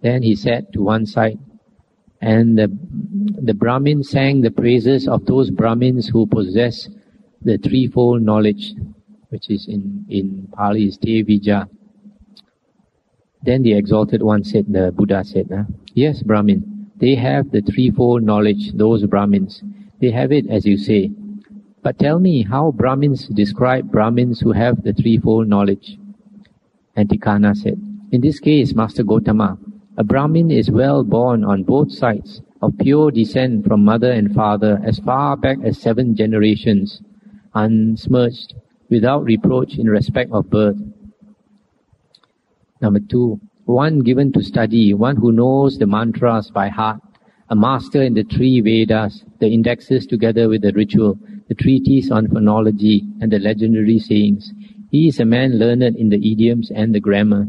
Then 0.00 0.22
he 0.22 0.34
sat 0.34 0.72
to 0.72 0.82
one 0.82 1.04
side, 1.04 1.38
and 2.22 2.56
the, 2.56 2.74
the 3.42 3.52
Brahmin 3.52 4.02
sang 4.02 4.40
the 4.40 4.50
praises 4.50 5.06
of 5.06 5.26
those 5.26 5.50
Brahmins 5.50 6.08
who 6.08 6.26
possess 6.26 6.88
the 7.42 7.58
threefold 7.58 8.22
knowledge, 8.22 8.72
which 9.28 9.50
is 9.50 9.66
in, 9.68 10.04
in 10.08 10.48
Pali 10.52 10.84
is 10.84 10.98
Tevijja. 10.98 11.68
Then 13.42 13.62
the 13.62 13.74
Exalted 13.74 14.22
One 14.22 14.44
said, 14.44 14.66
the 14.68 14.92
Buddha 14.92 15.24
said, 15.24 15.48
Yes, 15.94 16.22
Brahmin, 16.22 16.90
they 16.96 17.14
have 17.14 17.50
the 17.50 17.60
threefold 17.60 18.22
knowledge, 18.22 18.72
those 18.72 19.04
Brahmins. 19.06 19.62
They 20.00 20.10
have 20.10 20.32
it 20.32 20.48
as 20.50 20.66
you 20.66 20.76
say. 20.76 21.10
But 21.82 21.98
tell 21.98 22.18
me 22.18 22.42
how 22.42 22.72
Brahmins 22.72 23.28
describe 23.28 23.92
Brahmins 23.92 24.40
who 24.40 24.52
have 24.52 24.82
the 24.82 24.92
threefold 24.92 25.48
knowledge. 25.48 25.98
And 26.96 27.08
Tikanna 27.08 27.56
said, 27.56 27.80
In 28.10 28.20
this 28.22 28.40
case, 28.40 28.74
Master 28.74 29.04
Gotama, 29.04 29.58
a 29.96 30.04
Brahmin 30.04 30.50
is 30.50 30.70
well 30.70 31.04
born 31.04 31.44
on 31.44 31.62
both 31.62 31.92
sides, 31.92 32.40
of 32.60 32.76
pure 32.78 33.10
descent 33.10 33.66
from 33.66 33.84
mother 33.84 34.10
and 34.10 34.34
father, 34.34 34.80
as 34.84 34.98
far 34.98 35.36
back 35.36 35.58
as 35.62 35.78
seven 35.78 36.16
generations, 36.16 37.02
unsmirched, 37.54 38.54
without 38.90 39.24
reproach 39.24 39.78
in 39.78 39.88
respect 39.88 40.30
of 40.32 40.48
birth. 40.50 40.76
Number 42.80 43.00
two, 43.00 43.40
one 43.64 44.00
given 44.00 44.32
to 44.32 44.42
study, 44.42 44.94
one 44.94 45.16
who 45.16 45.32
knows 45.32 45.78
the 45.78 45.86
mantras 45.86 46.50
by 46.50 46.68
heart, 46.68 47.00
a 47.48 47.56
master 47.56 48.02
in 48.02 48.14
the 48.14 48.22
three 48.24 48.60
Vedas, 48.60 49.24
the 49.40 49.48
indexes 49.48 50.06
together 50.06 50.48
with 50.48 50.62
the 50.62 50.72
ritual, 50.72 51.18
the 51.48 51.54
treatise 51.54 52.10
on 52.10 52.26
phonology, 52.28 53.02
and 53.20 53.30
the 53.30 53.38
legendary 53.38 53.98
sayings. 53.98 54.52
He 54.90 55.08
is 55.08 55.20
a 55.20 55.24
man 55.24 55.58
learned 55.58 55.96
in 55.96 56.08
the 56.08 56.32
idioms 56.32 56.70
and 56.70 56.94
the 56.94 57.00
grammar. 57.00 57.46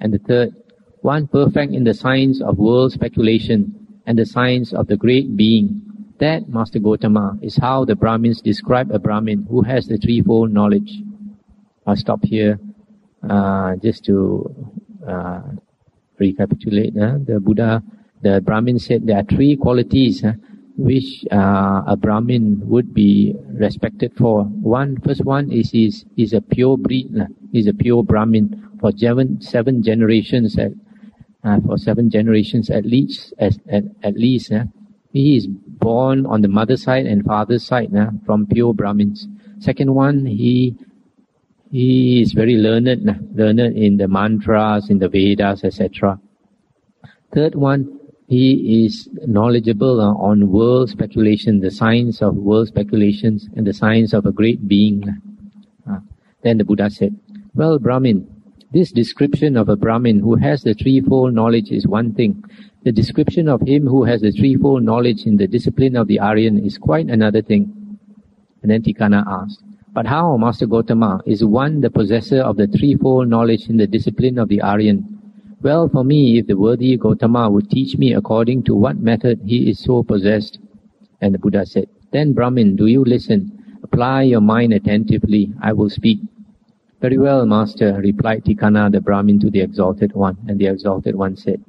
And 0.00 0.12
the 0.12 0.18
third, 0.18 0.54
one 1.00 1.28
perfect 1.28 1.72
in 1.72 1.84
the 1.84 1.94
science 1.94 2.40
of 2.40 2.58
world 2.58 2.92
speculation 2.92 3.74
and 4.06 4.18
the 4.18 4.26
science 4.26 4.72
of 4.72 4.86
the 4.86 4.96
great 4.96 5.36
being. 5.36 5.82
That, 6.22 6.48
Master 6.48 6.78
Gotama, 6.78 7.36
is 7.42 7.56
how 7.56 7.84
the 7.84 7.96
Brahmins 7.96 8.40
describe 8.40 8.92
a 8.92 9.00
Brahmin 9.00 9.44
who 9.50 9.62
has 9.62 9.88
the 9.88 9.96
threefold 9.96 10.52
knowledge. 10.52 11.02
I'll 11.84 11.96
stop 11.96 12.20
here 12.22 12.60
uh, 13.28 13.74
just 13.82 14.04
to 14.04 14.54
uh, 15.04 15.42
recapitulate. 16.20 16.96
Uh, 16.96 17.18
the 17.26 17.40
Buddha, 17.40 17.82
the 18.22 18.40
Brahmin 18.40 18.78
said 18.78 19.04
there 19.04 19.18
are 19.18 19.24
three 19.24 19.56
qualities 19.56 20.24
which 20.76 21.24
uh, 21.32 21.82
a 21.88 21.96
Brahmin 21.96 22.68
would 22.68 22.94
be 22.94 23.34
respected 23.48 24.12
for. 24.16 24.44
One, 24.44 25.00
first 25.00 25.24
one 25.24 25.50
is 25.50 25.74
is 25.74 26.04
is 26.16 26.32
a 26.34 26.40
pure 26.40 26.78
breed, 26.78 27.10
is 27.52 27.66
a 27.66 27.74
pure 27.74 28.04
Brahmin 28.04 28.78
for 28.80 28.92
seven 28.96 29.40
seven 29.40 29.82
generations 29.82 30.56
at 30.56 30.70
uh, 31.42 31.58
for 31.66 31.78
seven 31.78 32.10
generations 32.10 32.70
at 32.70 32.86
least 32.86 33.34
at, 33.40 33.54
at 34.04 34.14
least. 34.14 34.52
Uh, 34.52 34.66
he 35.12 35.36
is 35.36 35.46
born 35.46 36.26
on 36.26 36.40
the 36.40 36.48
mother 36.48 36.76
side 36.76 37.06
and 37.06 37.24
father's 37.24 37.64
side 37.64 37.94
uh, 37.94 38.10
from 38.24 38.46
pure 38.46 38.72
Brahmins. 38.72 39.28
Second 39.58 39.94
one, 39.94 40.24
he 40.26 40.76
he 41.70 42.20
is 42.20 42.32
very 42.32 42.56
learned, 42.56 43.04
nah, 43.04 43.14
learned 43.34 43.60
in 43.60 43.96
the 43.96 44.08
mantras, 44.08 44.90
in 44.90 44.98
the 44.98 45.08
Vedas, 45.08 45.64
etc. 45.64 46.20
Third 47.32 47.54
one, 47.54 47.98
he 48.28 48.84
is 48.84 49.08
knowledgeable 49.26 50.00
uh, 50.00 50.12
on 50.14 50.50
world 50.50 50.90
speculation, 50.90 51.60
the 51.60 51.70
science 51.70 52.20
of 52.22 52.36
world 52.36 52.68
speculations 52.68 53.48
and 53.56 53.66
the 53.66 53.72
science 53.72 54.12
of 54.12 54.26
a 54.26 54.32
great 54.32 54.68
being. 54.68 55.04
Uh, 55.90 55.98
then 56.42 56.58
the 56.58 56.64
Buddha 56.64 56.90
said, 56.90 57.18
Well, 57.54 57.78
Brahmin, 57.78 58.31
this 58.72 58.90
description 58.90 59.56
of 59.58 59.68
a 59.68 59.76
Brahmin 59.76 60.20
who 60.20 60.34
has 60.36 60.62
the 60.62 60.72
threefold 60.72 61.34
knowledge 61.34 61.70
is 61.70 61.86
one 61.86 62.14
thing. 62.14 62.42
The 62.84 62.92
description 62.92 63.46
of 63.46 63.60
him 63.60 63.86
who 63.86 64.04
has 64.04 64.22
the 64.22 64.32
threefold 64.32 64.82
knowledge 64.82 65.26
in 65.26 65.36
the 65.36 65.46
discipline 65.46 65.94
of 65.94 66.08
the 66.08 66.18
Aryan 66.18 66.58
is 66.64 66.78
quite 66.78 67.08
another 67.10 67.42
thing. 67.42 67.98
And 68.62 68.70
then 68.70 68.82
Tikanna 68.82 69.24
asked, 69.26 69.62
But 69.92 70.06
how, 70.06 70.38
Master 70.38 70.66
Gotama, 70.66 71.20
is 71.26 71.44
one 71.44 71.82
the 71.82 71.90
possessor 71.90 72.40
of 72.40 72.56
the 72.56 72.66
threefold 72.66 73.28
knowledge 73.28 73.68
in 73.68 73.76
the 73.76 73.86
discipline 73.86 74.38
of 74.38 74.48
the 74.48 74.62
Aryan? 74.62 75.20
Well 75.60 75.90
for 75.90 76.02
me 76.02 76.38
if 76.38 76.46
the 76.46 76.56
worthy 76.56 76.96
Gotama 76.96 77.52
would 77.52 77.68
teach 77.68 77.98
me 77.98 78.14
according 78.14 78.62
to 78.64 78.74
what 78.74 78.96
method 78.96 79.40
he 79.44 79.68
is 79.68 79.80
so 79.80 80.02
possessed. 80.02 80.58
And 81.20 81.34
the 81.34 81.38
Buddha 81.38 81.66
said, 81.66 81.88
Then 82.10 82.32
Brahmin, 82.32 82.76
do 82.76 82.86
you 82.86 83.04
listen? 83.04 83.78
Apply 83.82 84.22
your 84.22 84.40
mind 84.40 84.72
attentively, 84.72 85.52
I 85.60 85.74
will 85.74 85.90
speak. 85.90 86.20
Very 87.02 87.18
well, 87.18 87.44
Master, 87.46 87.98
replied 88.00 88.44
Tikanna 88.44 88.88
the 88.92 89.00
Brahmin 89.00 89.40
to 89.40 89.50
the 89.50 89.60
Exalted 89.60 90.12
One, 90.12 90.36
and 90.46 90.56
the 90.56 90.66
Exalted 90.66 91.16
One 91.16 91.34
said, 91.34 91.60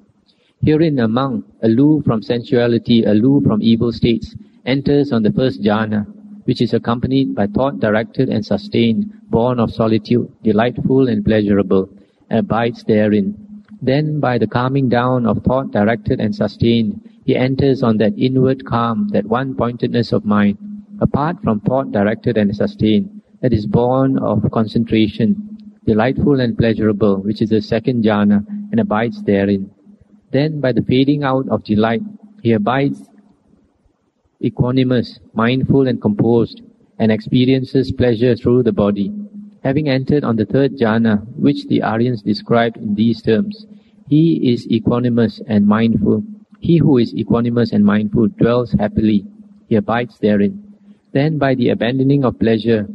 Herein 0.62 1.00
a 1.00 1.08
monk, 1.08 1.44
aloof 1.64 2.06
from 2.06 2.22
sensuality, 2.22 3.04
aloof 3.04 3.44
from 3.44 3.60
evil 3.64 3.92
states, 3.92 4.36
enters 4.64 5.12
on 5.12 5.24
the 5.24 5.32
first 5.32 5.64
jhana, 5.64 6.06
which 6.46 6.62
is 6.62 6.76
accompanied 6.76 7.34
by 7.34 7.48
thought 7.48 7.80
directed 7.80 8.30
and 8.30 8.46
sustained, 8.46 9.12
born 9.32 9.60
of 9.60 9.72
solitude, 9.72 10.32
delightful 10.44 11.08
and 11.08 11.26
pleasurable, 11.26 11.90
and 12.30 12.42
abides 12.42 12.84
therein, 12.84 13.36
then 13.82 14.20
by 14.20 14.38
the 14.38 14.46
calming 14.46 14.88
down 14.88 15.26
of 15.26 15.44
thought 15.44 15.72
directed 15.72 16.20
and 16.22 16.36
sustained, 16.36 17.10
he 17.26 17.36
enters 17.36 17.82
on 17.82 17.98
that 17.98 18.14
inward 18.20 18.64
calm, 18.66 19.10
that 19.14 19.26
one 19.26 19.56
pointedness 19.56 20.12
of 20.12 20.26
mind, 20.26 20.60
apart 21.02 21.42
from 21.42 21.60
thought 21.62 21.92
directed 21.92 22.38
and 22.38 22.56
sustained, 22.56 23.23
that 23.44 23.54
is 23.54 23.68
born 23.68 24.18
of 24.18 24.50
concentration, 24.52 25.36
delightful 25.86 26.40
and 26.40 26.58
pleasurable, 26.58 27.18
which 27.18 27.42
is 27.42 27.50
the 27.50 27.62
second 27.62 28.04
jhana, 28.04 28.44
and 28.72 28.80
abides 28.80 29.22
therein. 29.24 29.70
Then 30.32 30.62
by 30.62 30.72
the 30.72 30.82
fading 30.82 31.24
out 31.24 31.48
of 31.50 31.66
delight, 31.66 32.02
he 32.42 32.54
abides 32.54 33.10
equanimous, 34.42 35.20
mindful 35.34 35.88
and 35.90 36.02
composed, 36.02 36.62
and 37.00 37.12
experiences 37.12 37.92
pleasure 37.92 38.34
through 38.36 38.64
the 38.64 38.72
body. 38.72 39.12
Having 39.62 39.90
entered 39.90 40.24
on 40.24 40.38
the 40.38 40.46
third 40.46 40.78
jhana, 40.78 41.26
which 41.36 41.68
the 41.68 41.84
Aryans 41.84 42.22
described 42.22 42.78
in 42.78 42.96
these 42.96 43.22
terms, 43.22 43.66
He 44.08 44.54
is 44.54 44.68
equanimous 44.68 45.42
and 45.48 45.68
mindful. 45.68 46.24
He 46.60 46.78
who 46.78 46.98
is 46.98 47.14
equanimous 47.14 47.74
and 47.74 47.84
mindful 47.84 48.28
dwells 48.40 48.72
happily. 48.72 49.26
He 49.68 49.76
abides 49.76 50.18
therein. 50.20 50.64
Then 51.12 51.38
by 51.38 51.56
the 51.56 51.70
abandoning 51.70 52.24
of 52.24 52.40
pleasure, 52.40 52.88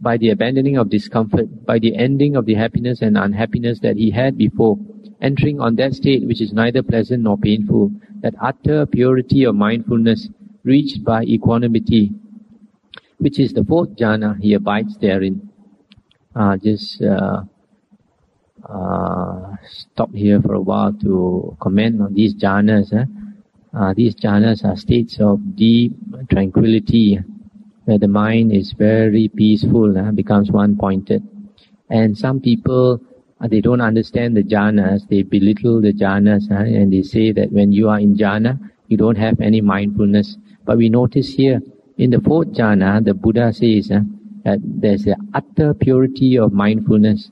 by 0.00 0.16
the 0.16 0.30
abandoning 0.30 0.76
of 0.76 0.90
discomfort, 0.90 1.64
by 1.64 1.78
the 1.78 1.96
ending 1.96 2.36
of 2.36 2.46
the 2.46 2.54
happiness 2.54 3.02
and 3.02 3.16
unhappiness 3.16 3.80
that 3.80 3.96
he 3.96 4.10
had 4.10 4.36
before, 4.36 4.78
entering 5.20 5.60
on 5.60 5.76
that 5.76 5.94
state 5.94 6.26
which 6.26 6.40
is 6.40 6.52
neither 6.52 6.82
pleasant 6.82 7.22
nor 7.22 7.38
painful, 7.38 7.90
that 8.20 8.34
utter 8.40 8.86
purity 8.86 9.44
of 9.44 9.54
mindfulness 9.54 10.28
reached 10.64 11.04
by 11.04 11.22
equanimity, 11.22 12.12
which 13.18 13.38
is 13.38 13.52
the 13.52 13.64
fourth 13.64 13.90
jhana, 13.96 14.38
he 14.40 14.54
abides 14.54 14.96
therein. 14.98 15.48
Uh, 16.34 16.56
just 16.56 17.02
uh, 17.02 17.42
uh, 18.68 19.56
stop 19.64 20.12
here 20.12 20.40
for 20.42 20.54
a 20.54 20.60
while 20.60 20.92
to 20.92 21.56
comment 21.60 22.00
on 22.00 22.12
these 22.12 22.34
jhanas. 22.34 22.92
Eh? 22.92 23.04
Uh, 23.72 23.94
these 23.94 24.14
jhanas 24.16 24.64
are 24.64 24.76
states 24.76 25.18
of 25.20 25.56
deep 25.56 25.92
tranquility, 26.30 27.18
where 27.86 27.98
the 27.98 28.08
mind 28.08 28.52
is 28.52 28.72
very 28.72 29.28
peaceful, 29.28 29.96
eh? 29.96 30.10
becomes 30.10 30.50
one-pointed. 30.50 31.22
And 31.88 32.16
some 32.16 32.40
people 32.40 33.00
uh, 33.40 33.48
they 33.48 33.60
don't 33.60 33.80
understand 33.80 34.36
the 34.36 34.42
jhanas, 34.42 35.06
they 35.08 35.22
belittle 35.22 35.80
the 35.80 35.92
jhanas, 35.92 36.50
uh, 36.50 36.54
and 36.54 36.92
they 36.92 37.02
say 37.02 37.32
that 37.32 37.52
when 37.52 37.70
you 37.70 37.88
are 37.88 38.00
in 38.00 38.16
jhana, 38.16 38.58
you 38.88 38.96
don't 38.96 39.16
have 39.18 39.40
any 39.40 39.60
mindfulness. 39.60 40.36
But 40.64 40.78
we 40.78 40.88
notice 40.88 41.34
here, 41.34 41.60
in 41.98 42.10
the 42.10 42.20
fourth 42.20 42.48
jhana, 42.48 43.04
the 43.04 43.14
Buddha 43.14 43.52
says 43.52 43.90
uh, 43.90 44.00
that 44.44 44.58
there's 44.62 45.04
an 45.06 45.16
utter 45.34 45.74
purity 45.74 46.38
of 46.38 46.52
mindfulness. 46.52 47.30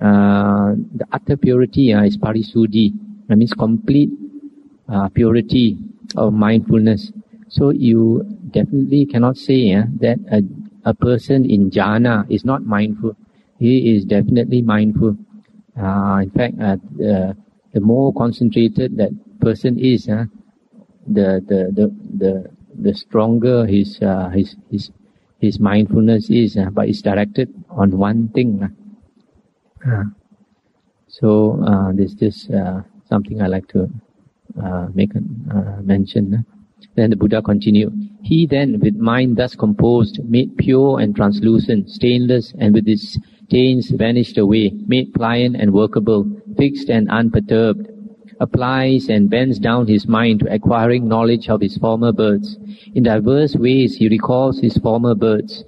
Uh, 0.00 0.74
the 0.94 1.06
utter 1.12 1.36
purity 1.36 1.92
uh, 1.92 2.04
is 2.04 2.16
parisuddhi, 2.16 2.92
that 3.28 3.36
means 3.36 3.52
complete 3.52 4.10
uh, 4.88 5.08
purity 5.08 5.78
of 6.16 6.32
mindfulness. 6.32 7.12
So 7.52 7.68
you 7.68 8.24
definitely 8.50 9.04
cannot 9.04 9.36
say 9.36 9.74
uh, 9.74 9.84
that 10.00 10.18
a, 10.32 10.40
a 10.88 10.94
person 10.94 11.44
in 11.44 11.70
jhana 11.70 12.24
is 12.30 12.46
not 12.46 12.64
mindful. 12.64 13.14
He 13.58 13.94
is 13.94 14.06
definitely 14.06 14.62
mindful. 14.62 15.18
Uh, 15.78 16.20
in 16.22 16.30
fact, 16.30 16.54
uh, 16.58 16.76
the, 16.96 17.36
the 17.74 17.80
more 17.80 18.14
concentrated 18.14 18.96
that 18.96 19.10
person 19.40 19.78
is, 19.78 20.08
uh, 20.08 20.24
the, 21.06 21.44
the, 21.46 21.60
the, 21.76 21.94
the, 22.16 22.50
the 22.74 22.94
stronger 22.94 23.66
his, 23.66 24.00
uh, 24.00 24.30
his, 24.30 24.56
his, 24.70 24.90
his 25.38 25.60
mindfulness 25.60 26.30
is, 26.30 26.56
uh, 26.56 26.70
but 26.72 26.88
it's 26.88 27.02
directed 27.02 27.52
on 27.68 27.98
one 27.98 28.28
thing. 28.28 28.74
Uh, 29.86 30.04
so, 31.06 31.62
uh, 31.66 31.92
this 31.92 32.14
is 32.22 32.48
uh, 32.48 32.80
something 33.10 33.42
I 33.42 33.46
like 33.46 33.68
to 33.68 33.90
uh, 34.62 34.88
make 34.94 35.14
a 35.14 35.18
uh, 35.54 35.82
mention. 35.82 36.46
Then 36.94 37.10
the 37.10 37.16
Buddha 37.16 37.40
continued, 37.40 37.92
He 38.22 38.46
then, 38.46 38.78
with 38.80 38.96
mind 38.96 39.36
thus 39.36 39.54
composed, 39.54 40.20
made 40.24 40.56
pure 40.58 41.00
and 41.00 41.16
translucent, 41.16 41.88
stainless, 41.88 42.52
and 42.58 42.74
with 42.74 42.86
its 42.86 43.18
stains 43.46 43.90
vanished 43.90 44.38
away, 44.38 44.72
made 44.86 45.12
pliant 45.14 45.56
and 45.56 45.72
workable, 45.72 46.24
fixed 46.56 46.90
and 46.90 47.10
unperturbed, 47.10 47.86
applies 48.40 49.08
and 49.08 49.30
bends 49.30 49.58
down 49.58 49.86
his 49.86 50.06
mind 50.08 50.40
to 50.40 50.52
acquiring 50.52 51.06
knowledge 51.06 51.48
of 51.48 51.60
his 51.60 51.76
former 51.78 52.12
births. 52.12 52.56
In 52.94 53.04
diverse 53.04 53.54
ways 53.56 53.96
he 53.96 54.08
recalls 54.08 54.58
his 54.60 54.76
former 54.78 55.14
births. 55.14 55.64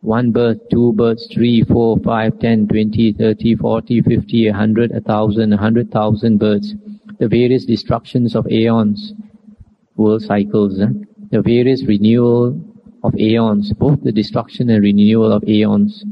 One 0.00 0.30
birth, 0.30 0.58
two 0.70 0.92
births, 0.92 1.26
three, 1.32 1.62
four, 1.62 1.98
five, 1.98 2.38
ten, 2.38 2.68
twenty, 2.68 3.12
thirty, 3.12 3.56
forty, 3.56 4.00
fifty, 4.00 4.46
a 4.46 4.54
hundred, 4.54 4.92
a 4.92 5.00
thousand, 5.00 5.52
a 5.52 5.56
hundred 5.56 5.90
thousand 5.90 6.38
births. 6.38 6.74
The 7.18 7.28
various 7.28 7.64
destructions 7.64 8.36
of 8.36 8.46
aeons, 8.46 9.12
world 9.98 10.22
cycles, 10.22 10.80
eh? 10.80 10.86
the 11.30 11.42
various 11.42 11.84
renewal 11.84 12.58
of 13.04 13.14
aeons, 13.16 13.72
both 13.74 14.02
the 14.02 14.12
destruction 14.12 14.70
and 14.70 14.82
renewal 14.82 15.32
of 15.32 15.44
aeons. 15.46 16.04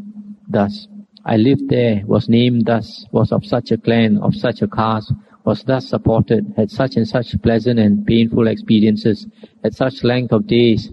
Thus, 0.48 0.88
I 1.24 1.36
lived 1.36 1.68
there, 1.68 2.02
was 2.06 2.28
named 2.28 2.66
thus, 2.66 3.06
was 3.12 3.32
of 3.32 3.44
such 3.44 3.70
a 3.70 3.78
clan, 3.78 4.18
of 4.18 4.34
such 4.34 4.62
a 4.62 4.68
caste, 4.68 5.12
was 5.44 5.62
thus 5.62 5.88
supported, 5.88 6.52
had 6.56 6.70
such 6.70 6.96
and 6.96 7.06
such 7.06 7.40
pleasant 7.42 7.78
and 7.78 8.06
painful 8.06 8.48
experiences, 8.48 9.26
had 9.62 9.74
such 9.74 10.04
length 10.04 10.32
of 10.32 10.46
days, 10.46 10.90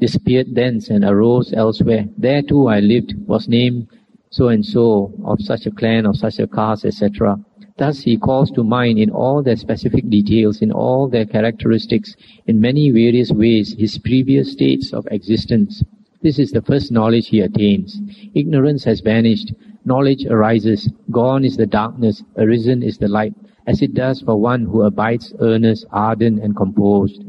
disappeared 0.00 0.54
thence 0.54 0.90
and 0.90 1.04
arose 1.04 1.52
elsewhere. 1.52 2.04
There 2.16 2.42
too 2.42 2.68
I 2.68 2.80
lived, 2.80 3.14
was 3.26 3.48
named 3.48 3.88
so 4.30 4.48
and 4.48 4.64
so, 4.64 5.12
of 5.24 5.40
such 5.40 5.66
a 5.66 5.70
clan, 5.70 6.06
of 6.06 6.16
such 6.16 6.38
a 6.38 6.46
caste, 6.46 6.84
etc. 6.84 7.36
Thus 7.78 8.00
he 8.00 8.16
calls 8.16 8.50
to 8.52 8.64
mind 8.64 8.98
in 8.98 9.10
all 9.10 9.42
their 9.42 9.56
specific 9.56 10.08
details, 10.08 10.62
in 10.62 10.72
all 10.72 11.08
their 11.08 11.26
characteristics, 11.26 12.16
in 12.46 12.60
many 12.60 12.90
various 12.90 13.30
ways, 13.30 13.74
his 13.78 13.98
previous 13.98 14.52
states 14.52 14.94
of 14.94 15.06
existence. 15.10 15.84
This 16.22 16.38
is 16.38 16.50
the 16.50 16.62
first 16.62 16.90
knowledge 16.90 17.28
he 17.28 17.40
attains. 17.40 18.00
Ignorance 18.34 18.84
has 18.84 19.00
vanished. 19.00 19.52
Knowledge 19.84 20.24
arises. 20.24 20.90
Gone 21.10 21.44
is 21.44 21.56
the 21.56 21.66
darkness. 21.66 22.22
Arisen 22.38 22.82
is 22.82 22.96
the 22.96 23.08
light, 23.08 23.34
as 23.66 23.82
it 23.82 23.92
does 23.92 24.22
for 24.22 24.40
one 24.40 24.64
who 24.64 24.82
abides 24.82 25.34
earnest, 25.40 25.84
ardent, 25.92 26.42
and 26.42 26.56
composed. 26.56 27.22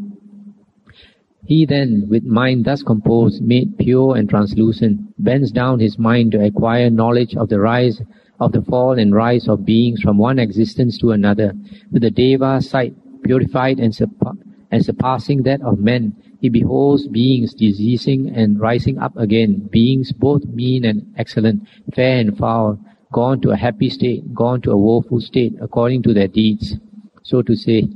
He 1.45 1.65
then, 1.65 2.07
with 2.10 2.23
mind 2.23 2.65
thus 2.65 2.83
composed, 2.83 3.41
made 3.41 3.77
pure 3.77 4.15
and 4.15 4.29
translucent, 4.29 5.01
bends 5.17 5.51
down 5.51 5.79
his 5.79 5.99
mind 5.99 6.31
to 6.31 6.43
acquire 6.43 6.89
knowledge 6.89 7.36
of 7.36 7.49
the 7.49 7.60
rise, 7.60 8.01
of 8.39 8.52
the 8.52 8.62
fall 8.62 9.00
and 9.00 9.13
rise 9.13 9.47
of 9.47 9.65
beings 9.65 10.02
from 10.02 10.17
one 10.17 10.39
existence 10.39 10.97
to 11.00 11.12
another, 11.12 11.54
with 11.91 12.02
the 12.02 12.12
Deva 12.12 12.62
sight, 12.62 12.93
purified 13.23 13.80
and, 13.80 13.93
surpa- 13.93 14.38
and 14.71 14.84
surpassing 14.84 15.43
that 15.43 15.62
of 15.62 15.80
men, 15.80 16.15
he 16.39 16.50
beholds 16.50 17.08
beings 17.08 17.54
diseasing 17.54 18.30
and 18.36 18.60
rising 18.60 19.00
up 19.00 19.15
again, 19.17 19.67
beings 19.71 20.12
both 20.12 20.45
mean 20.45 20.86
and 20.86 21.13
excellent, 21.17 21.67
fair 21.95 22.19
and 22.19 22.38
foul, 22.38 22.80
gone 23.12 23.41
to 23.41 23.52
a 23.52 23.56
happy 23.56 23.89
state, 23.89 24.34
gone 24.34 24.62
to 24.62 24.71
a 24.71 24.78
woeful 24.78 25.19
state, 25.19 25.54
according 25.62 26.04
to 26.04 26.13
their 26.13 26.28
deeds. 26.28 26.76
So 27.23 27.41
to 27.41 27.56
say, 27.56 27.88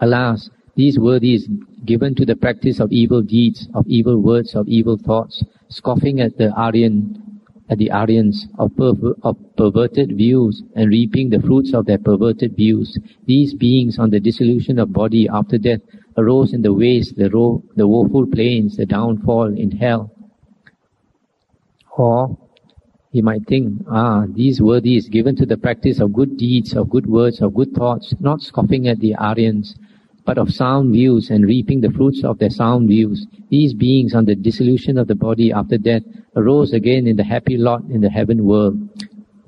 alas, 0.00 0.50
these 0.76 0.98
worthies 0.98 1.48
given 1.84 2.14
to 2.14 2.24
the 2.24 2.36
practice 2.36 2.80
of 2.80 2.92
evil 2.92 3.22
deeds, 3.22 3.68
of 3.74 3.86
evil 3.86 4.20
words, 4.20 4.54
of 4.54 4.68
evil 4.68 4.96
thoughts, 4.96 5.44
scoffing 5.68 6.20
at 6.20 6.36
the 6.38 6.50
Aryan, 6.52 7.33
at 7.74 7.78
the 7.78 7.90
Aryans 7.90 8.46
of, 8.60 8.70
perver- 8.76 9.18
of 9.24 9.36
perverted 9.56 10.16
views 10.16 10.62
and 10.76 10.90
reaping 10.90 11.28
the 11.28 11.40
fruits 11.40 11.74
of 11.74 11.86
their 11.86 11.98
perverted 11.98 12.54
views. 12.54 12.96
These 13.26 13.52
beings 13.54 13.98
on 13.98 14.10
the 14.10 14.20
dissolution 14.20 14.78
of 14.78 14.92
body 14.92 15.28
after 15.28 15.58
death 15.58 15.80
arose 16.16 16.52
in 16.52 16.62
the 16.62 16.72
waste, 16.72 17.16
the, 17.16 17.28
ro- 17.30 17.64
the 17.74 17.88
woeful 17.88 18.26
plains, 18.28 18.76
the 18.76 18.86
downfall 18.86 19.58
in 19.58 19.72
hell. 19.72 20.12
Or 21.96 22.38
he 23.10 23.20
might 23.20 23.44
think, 23.48 23.82
ah, 23.90 24.26
these 24.28 24.62
worthies 24.62 25.08
given 25.08 25.34
to 25.34 25.46
the 25.46 25.56
practice 25.56 25.98
of 25.98 26.12
good 26.12 26.36
deeds, 26.36 26.76
of 26.76 26.88
good 26.90 27.06
words, 27.06 27.40
of 27.42 27.54
good 27.54 27.74
thoughts, 27.74 28.14
not 28.20 28.40
scoffing 28.40 28.86
at 28.86 29.00
the 29.00 29.16
Aryans, 29.16 29.74
but 30.24 30.38
of 30.38 30.52
sound 30.52 30.92
views 30.92 31.30
and 31.30 31.44
reaping 31.44 31.80
the 31.80 31.90
fruits 31.90 32.24
of 32.24 32.38
their 32.38 32.50
sound 32.50 32.88
views. 32.88 33.26
These 33.50 33.74
beings 33.74 34.14
on 34.14 34.24
the 34.24 34.34
dissolution 34.34 34.96
of 34.98 35.06
the 35.06 35.14
body 35.14 35.52
after 35.52 35.76
death 35.76 36.02
arose 36.36 36.72
again 36.72 37.06
in 37.06 37.16
the 37.16 37.24
happy 37.24 37.56
lot 37.56 37.82
in 37.90 38.00
the 38.00 38.10
heaven 38.10 38.44
world. 38.44 38.78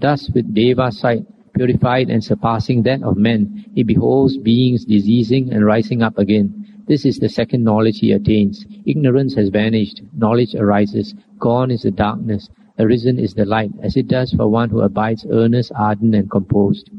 Thus 0.00 0.30
with 0.30 0.52
Deva 0.54 0.92
sight, 0.92 1.24
purified 1.54 2.10
and 2.10 2.22
surpassing 2.22 2.82
that 2.82 3.02
of 3.02 3.16
men, 3.16 3.64
he 3.74 3.82
beholds 3.82 4.36
beings 4.36 4.84
diseasing 4.84 5.52
and 5.52 5.64
rising 5.64 6.02
up 6.02 6.18
again. 6.18 6.66
This 6.86 7.04
is 7.04 7.16
the 7.18 7.28
second 7.28 7.64
knowledge 7.64 7.98
he 7.98 8.12
attains. 8.12 8.64
Ignorance 8.84 9.34
has 9.34 9.48
vanished, 9.48 10.02
knowledge 10.16 10.54
arises, 10.54 11.14
gone 11.38 11.70
is 11.70 11.82
the 11.82 11.90
darkness, 11.90 12.48
arisen 12.78 13.18
is 13.18 13.34
the 13.34 13.46
light, 13.46 13.72
as 13.82 13.96
it 13.96 14.06
does 14.06 14.32
for 14.32 14.46
one 14.46 14.70
who 14.70 14.80
abides 14.80 15.26
earnest, 15.30 15.72
ardent, 15.74 16.14
and 16.14 16.30
composed. 16.30 16.90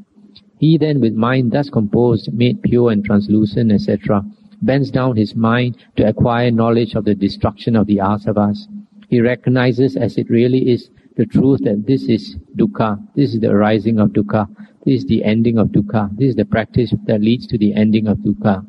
He 0.60 0.78
then, 0.78 1.00
with 1.00 1.14
mind 1.14 1.52
thus 1.52 1.70
composed, 1.70 2.34
made 2.34 2.62
pure 2.64 2.92
and 2.92 3.04
translucent, 3.06 3.72
etc., 3.72 4.24
bends 4.62 4.90
down 4.90 5.16
his 5.16 5.36
mind 5.36 5.78
to 5.98 6.08
acquire 6.08 6.50
knowledge 6.50 6.96
of 6.96 7.06
the 7.06 7.14
destruction 7.14 7.76
of 7.76 7.86
the 7.86 7.98
asavas. 7.98 8.68
He 9.08 9.22
recognizes 9.22 9.96
as 9.96 10.18
it 10.18 10.30
really 10.30 10.70
is 10.72 10.90
the 11.16 11.26
truth 11.26 11.62
that 11.64 11.86
this 11.86 12.04
is 12.04 12.38
dukkha, 12.56 13.00
this 13.16 13.34
is 13.34 13.40
the 13.40 13.52
arising 13.52 14.00
of 14.00 14.10
dukkha, 14.10 14.48
this 14.86 15.02
is 15.02 15.06
the 15.06 15.24
ending 15.24 15.58
of 15.58 15.68
dukkha, 15.70 16.16
this 16.18 16.30
is 16.30 16.36
the 16.36 16.46
practice 16.46 16.94
that 17.06 17.22
leads 17.22 17.48
to 17.48 17.58
the 17.58 17.74
ending 17.74 18.08
of 18.08 18.18
dukkha. 18.18 18.66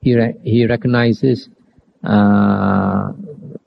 He, 0.00 0.14
re- 0.14 0.34
he 0.42 0.66
recognizes 0.66 1.48
uh, 2.04 3.12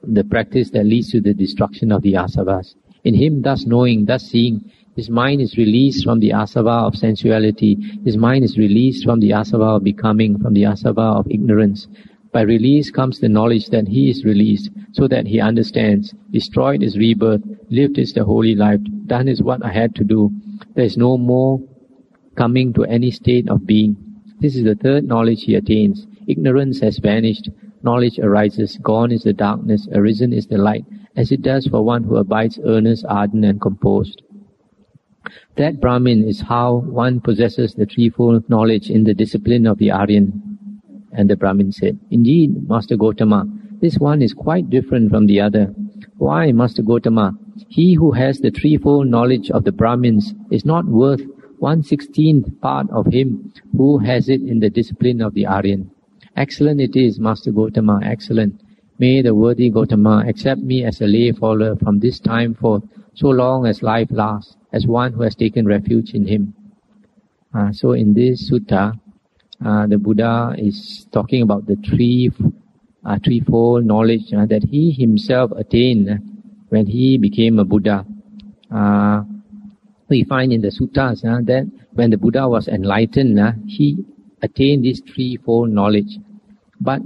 the 0.04 0.24
practice 0.24 0.70
that 0.72 0.86
leads 0.86 1.12
to 1.12 1.22
the 1.22 1.34
destruction 1.34 1.92
of 1.92 2.02
the 2.02 2.14
asavas. 2.14 2.76
In 3.04 3.14
him, 3.16 3.42
thus 3.42 3.66
knowing, 3.66 4.06
thus 4.06 4.24
seeing, 4.24 4.72
his 4.96 5.10
mind 5.10 5.42
is 5.42 5.58
released 5.58 6.04
from 6.04 6.20
the 6.20 6.32
asava 6.32 6.88
of 6.88 6.96
sensuality. 6.96 7.78
His 8.04 8.18
mind 8.18 8.44
is 8.44 8.58
released 8.58 9.06
from 9.06 9.20
the 9.20 9.32
asava 9.32 9.78
of 9.78 9.84
becoming, 9.84 10.38
from 10.40 10.54
the 10.54 10.64
asava 10.64 11.20
of 11.20 11.28
ignorance. 11.30 11.88
By 12.32 12.42
release 12.42 12.92
comes 12.92 13.20
the 13.20 13.30
knowledge 13.30 13.68
that 13.70 13.88
he 13.88 14.10
is 14.10 14.26
released, 14.26 14.70
so 14.92 15.08
that 15.08 15.26
he 15.26 15.40
understands. 15.40 16.14
Destroyed 16.32 16.84
is 16.84 16.98
rebirth, 16.98 17.42
lived 17.70 17.98
is 17.98 18.14
the 18.14 18.24
holy 18.24 18.56
life, 18.56 18.82
done 19.08 19.28
is 19.28 19.42
what 19.42 19.64
I 19.64 19.72
had 19.72 19.96
to 19.96 20.04
do. 20.04 20.32
There 20.76 20.86
is 20.86 20.98
no 20.98 21.18
more 21.18 21.60
coming 22.36 22.74
to 22.74 22.84
any 22.84 23.12
state 23.12 23.50
of 23.50 23.66
being. 23.66 23.98
This 24.40 24.56
is 24.56 24.64
the 24.64 24.76
third 24.76 25.06
knowledge 25.06 25.44
he 25.44 25.56
attains. 25.56 26.08
Ignorance 26.28 26.80
has 26.82 27.00
vanished, 27.00 27.50
knowledge 27.84 28.20
arises, 28.20 28.78
gone 28.84 29.12
is 29.12 29.24
the 29.24 29.34
darkness, 29.34 29.88
arisen 29.94 30.34
is 30.34 30.48
the 30.48 30.58
light, 30.58 30.86
as 31.16 31.32
it 31.32 31.42
does 31.42 31.68
for 31.68 31.84
one 31.84 32.04
who 32.04 32.18
abides 32.18 32.60
earnest, 32.64 33.06
ardent, 33.10 33.46
and 33.46 33.60
composed. 33.60 34.22
That 35.60 35.82
Brahmin 35.82 36.24
is 36.26 36.40
how 36.40 36.76
one 36.88 37.20
possesses 37.20 37.74
the 37.74 37.86
threefold 37.86 38.50
knowledge 38.50 38.90
in 38.90 39.04
the 39.04 39.14
discipline 39.14 39.68
of 39.68 39.78
the 39.78 39.92
Aryan. 39.92 40.32
And 41.12 41.30
the 41.30 41.36
Brahmin 41.36 41.74
said, 41.74 42.00
Indeed, 42.10 42.70
Master 42.70 42.96
Gotama, 42.96 43.44
this 43.82 43.98
one 43.98 44.22
is 44.22 44.34
quite 44.34 44.70
different 44.70 45.12
from 45.12 45.28
the 45.28 45.42
other. 45.42 45.76
Why, 46.16 46.54
Master 46.54 46.82
Gotama? 46.82 47.38
He 47.68 47.94
who 47.94 48.14
has 48.14 48.40
the 48.40 48.52
threefold 48.52 49.08
knowledge 49.08 49.52
of 49.52 49.66
the 49.66 49.74
Brahmins 49.74 50.34
is 50.50 50.64
not 50.64 50.86
worth 50.86 51.24
one 51.58 51.84
sixteenth 51.84 52.48
part 52.62 52.90
of 52.92 53.08
him 53.08 53.52
who 53.76 53.98
has 53.98 54.30
it 54.30 54.42
in 54.42 54.62
the 54.62 54.70
discipline 54.70 55.20
of 55.20 55.34
the 55.34 55.46
Aryan. 55.46 55.92
Excellent 56.38 56.80
it 56.80 56.96
is, 56.96 57.20
Master 57.20 57.52
Gotama, 57.52 58.00
excellent. 58.06 58.62
May 58.98 59.22
the 59.22 59.36
worthy 59.36 59.70
Gotama 59.70 60.26
accept 60.26 60.62
me 60.62 60.86
as 60.86 61.02
a 61.02 61.06
lay 61.06 61.34
follower 61.34 61.76
from 61.76 62.00
this 62.00 62.18
time 62.18 62.54
forth, 62.54 62.84
so 63.14 63.28
long 63.28 63.66
as 63.66 63.84
life 63.84 64.08
lasts, 64.10 64.56
as 64.72 64.86
one 64.86 65.14
who 65.14 65.24
has 65.24 65.36
taken 65.36 65.66
refuge 65.66 66.14
in 66.14 66.28
him. 66.28 66.54
Uh, 67.54 67.72
so 67.72 67.94
in 67.94 68.14
this 68.14 68.50
sutta, 68.50 69.00
uh, 69.66 69.88
the 69.88 69.98
Buddha 69.98 70.56
is 70.58 71.08
talking 71.12 71.42
about 71.42 71.66
the 71.66 71.76
three, 71.76 72.32
uh, 73.04 73.18
threefold 73.24 73.86
knowledge 73.86 74.34
uh, 74.34 74.46
that 74.46 74.64
he 74.64 74.92
himself 74.92 75.52
attained 75.52 76.10
when 76.70 76.86
he 76.86 77.18
became 77.18 77.60
a 77.60 77.66
Buddha. 77.66 78.06
Uh, 78.74 79.24
we 80.10 80.24
find 80.24 80.54
in 80.54 80.62
the 80.62 80.70
suttas 80.70 81.26
uh, 81.26 81.42
that 81.44 81.70
when 81.94 82.10
the 82.10 82.18
Buddha 82.18 82.48
was 82.48 82.68
enlightened, 82.68 83.40
uh, 83.40 83.52
he 83.68 83.98
attained 84.42 84.86
this 84.86 85.02
threefold 85.02 85.70
knowledge. 85.70 86.18
But 86.80 87.02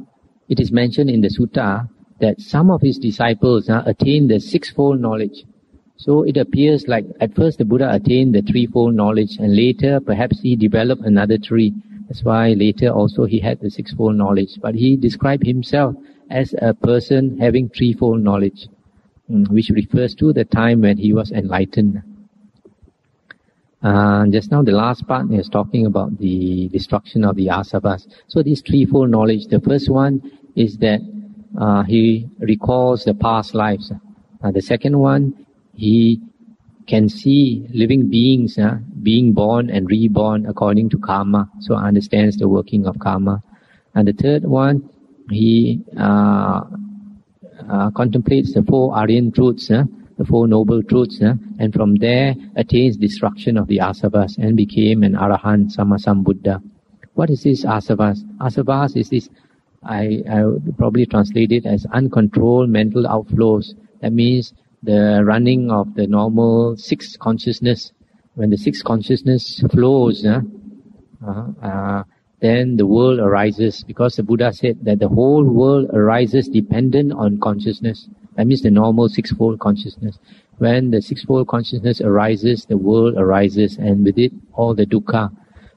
it 0.49 0.59
is 0.59 0.71
mentioned 0.71 1.09
in 1.09 1.21
the 1.21 1.29
sutta 1.29 1.89
that 2.19 2.39
some 2.39 2.69
of 2.69 2.81
his 2.81 2.97
disciples 2.97 3.69
attained 3.69 4.29
the 4.29 4.39
sixfold 4.39 4.99
knowledge. 4.99 5.45
So 5.97 6.23
it 6.23 6.37
appears 6.37 6.87
like 6.87 7.05
at 7.21 7.35
first 7.35 7.59
the 7.59 7.65
Buddha 7.65 7.93
attained 7.93 8.35
the 8.35 8.41
threefold 8.41 8.95
knowledge 8.95 9.37
and 9.37 9.55
later 9.55 9.99
perhaps 9.99 10.41
he 10.41 10.55
developed 10.55 11.03
another 11.03 11.37
three. 11.37 11.73
That's 12.07 12.23
why 12.23 12.53
later 12.53 12.89
also 12.89 13.25
he 13.25 13.39
had 13.39 13.59
the 13.61 13.69
sixfold 13.69 14.15
knowledge. 14.15 14.59
But 14.61 14.75
he 14.75 14.97
described 14.97 15.45
himself 15.45 15.95
as 16.29 16.53
a 16.61 16.73
person 16.73 17.37
having 17.37 17.69
threefold 17.69 18.21
knowledge, 18.21 18.67
mm, 19.29 19.47
which 19.49 19.69
refers 19.69 20.13
to 20.15 20.33
the 20.33 20.45
time 20.45 20.81
when 20.81 20.97
he 20.97 21.13
was 21.13 21.31
enlightened. 21.31 22.01
Uh, 23.81 24.25
just 24.27 24.49
now, 24.49 24.63
the 24.63 24.71
last 24.71 25.05
part 25.07 25.29
is 25.31 25.49
talking 25.49 25.85
about 25.85 26.17
the 26.17 26.69
destruction 26.69 27.25
of 27.25 27.35
the 27.35 27.47
asavas. 27.47 28.07
So, 28.27 28.41
this 28.41 28.61
threefold 28.61 29.09
knowledge. 29.09 29.47
The 29.47 29.59
first 29.59 29.89
one 29.89 30.21
is 30.55 30.77
that 30.77 31.01
uh, 31.59 31.83
he 31.83 32.29
recalls 32.39 33.03
the 33.03 33.13
past 33.13 33.53
lives. 33.53 33.91
Uh, 34.41 34.51
the 34.51 34.61
second 34.61 34.97
one, 34.97 35.45
he 35.75 36.21
can 36.87 37.07
see 37.09 37.67
living 37.73 38.09
beings 38.09 38.57
uh, 38.57 38.77
being 39.01 39.33
born 39.33 39.69
and 39.69 39.89
reborn 39.89 40.45
according 40.45 40.89
to 40.89 40.97
karma. 40.97 41.49
So, 41.59 41.75
understands 41.75 42.37
the 42.37 42.47
working 42.47 42.85
of 42.85 42.99
karma. 42.99 43.41
And 43.95 44.07
the 44.07 44.13
third 44.13 44.43
one, 44.43 44.89
he 45.29 45.81
uh, 45.97 46.61
uh, 47.69 47.91
contemplates 47.91 48.53
the 48.53 48.63
four 48.63 48.95
Aryan 48.95 49.31
truths 49.31 49.69
the 50.17 50.25
Four 50.25 50.47
Noble 50.47 50.83
Truths, 50.83 51.21
uh, 51.21 51.35
and 51.59 51.73
from 51.73 51.95
there 51.95 52.35
attains 52.55 52.97
destruction 52.97 53.57
of 53.57 53.67
the 53.67 53.79
asavas 53.79 54.37
and 54.37 54.55
became 54.55 55.03
an 55.03 55.13
arahant 55.13 55.75
sammasambuddha. 55.75 56.61
What 57.13 57.29
is 57.29 57.43
this 57.43 57.65
asavas? 57.65 58.23
Asavas 58.39 58.95
is 58.95 59.09
this, 59.09 59.29
I, 59.83 60.23
I 60.29 60.43
probably 60.77 61.05
translate 61.05 61.51
it 61.51 61.65
as 61.65 61.85
uncontrolled 61.91 62.69
mental 62.69 63.03
outflows. 63.03 63.73
That 64.01 64.13
means 64.13 64.53
the 64.83 65.23
running 65.25 65.71
of 65.71 65.95
the 65.95 66.05
normal 66.07 66.75
six 66.77 67.17
consciousness. 67.17 67.91
When 68.35 68.49
the 68.49 68.57
six 68.57 68.81
consciousness 68.81 69.63
flows, 69.71 70.25
uh, 70.25 70.41
uh, 71.61 72.03
then 72.41 72.75
the 72.75 72.85
world 72.85 73.19
arises 73.19 73.83
because 73.83 74.17
the 74.17 74.23
Buddha 74.23 74.51
said 74.51 74.83
that 74.83 74.99
the 74.99 75.07
whole 75.07 75.43
world 75.43 75.89
arises 75.93 76.49
dependent 76.49 77.13
on 77.13 77.39
consciousness. 77.39 78.09
That 78.35 78.47
means 78.47 78.61
the 78.61 78.71
normal 78.71 79.07
sixfold 79.07 79.59
consciousness. 79.59 80.19
When 80.57 80.91
the 80.91 81.01
sixfold 81.01 81.47
consciousness 81.47 82.01
arises, 82.01 82.65
the 82.65 82.77
world 82.77 83.15
arises, 83.17 83.77
and 83.77 84.03
with 84.03 84.17
it, 84.17 84.33
all 84.53 84.75
the 84.75 84.85
dukkha. 84.85 85.31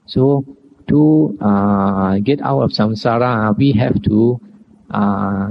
So, 0.05 0.45
to 0.89 1.37
uh, 1.41 2.17
get 2.19 2.41
out 2.41 2.61
of 2.61 2.71
samsara, 2.71 3.55
we 3.57 3.71
have 3.73 4.01
to 4.03 4.39
uh, 4.89 5.49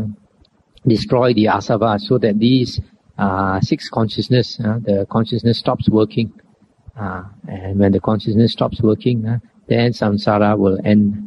destroy 0.86 1.34
the 1.34 1.46
asava 1.46 2.00
so 2.00 2.18
that 2.18 2.38
these 2.38 2.80
uh, 3.18 3.61
six 3.61 3.88
consciousness, 3.88 4.59
uh, 4.61 4.79
the 4.83 5.07
consciousness 5.11 5.59
stops 5.59 5.88
working. 5.88 6.33
Uh, 6.98 7.24
and 7.48 7.79
when 7.79 7.92
the 7.92 8.00
consciousness 8.00 8.52
stops 8.52 8.81
working, 8.81 9.26
uh, 9.26 9.38
then 9.68 9.92
samsara 9.92 10.57
will 10.57 10.79
end. 10.85 11.22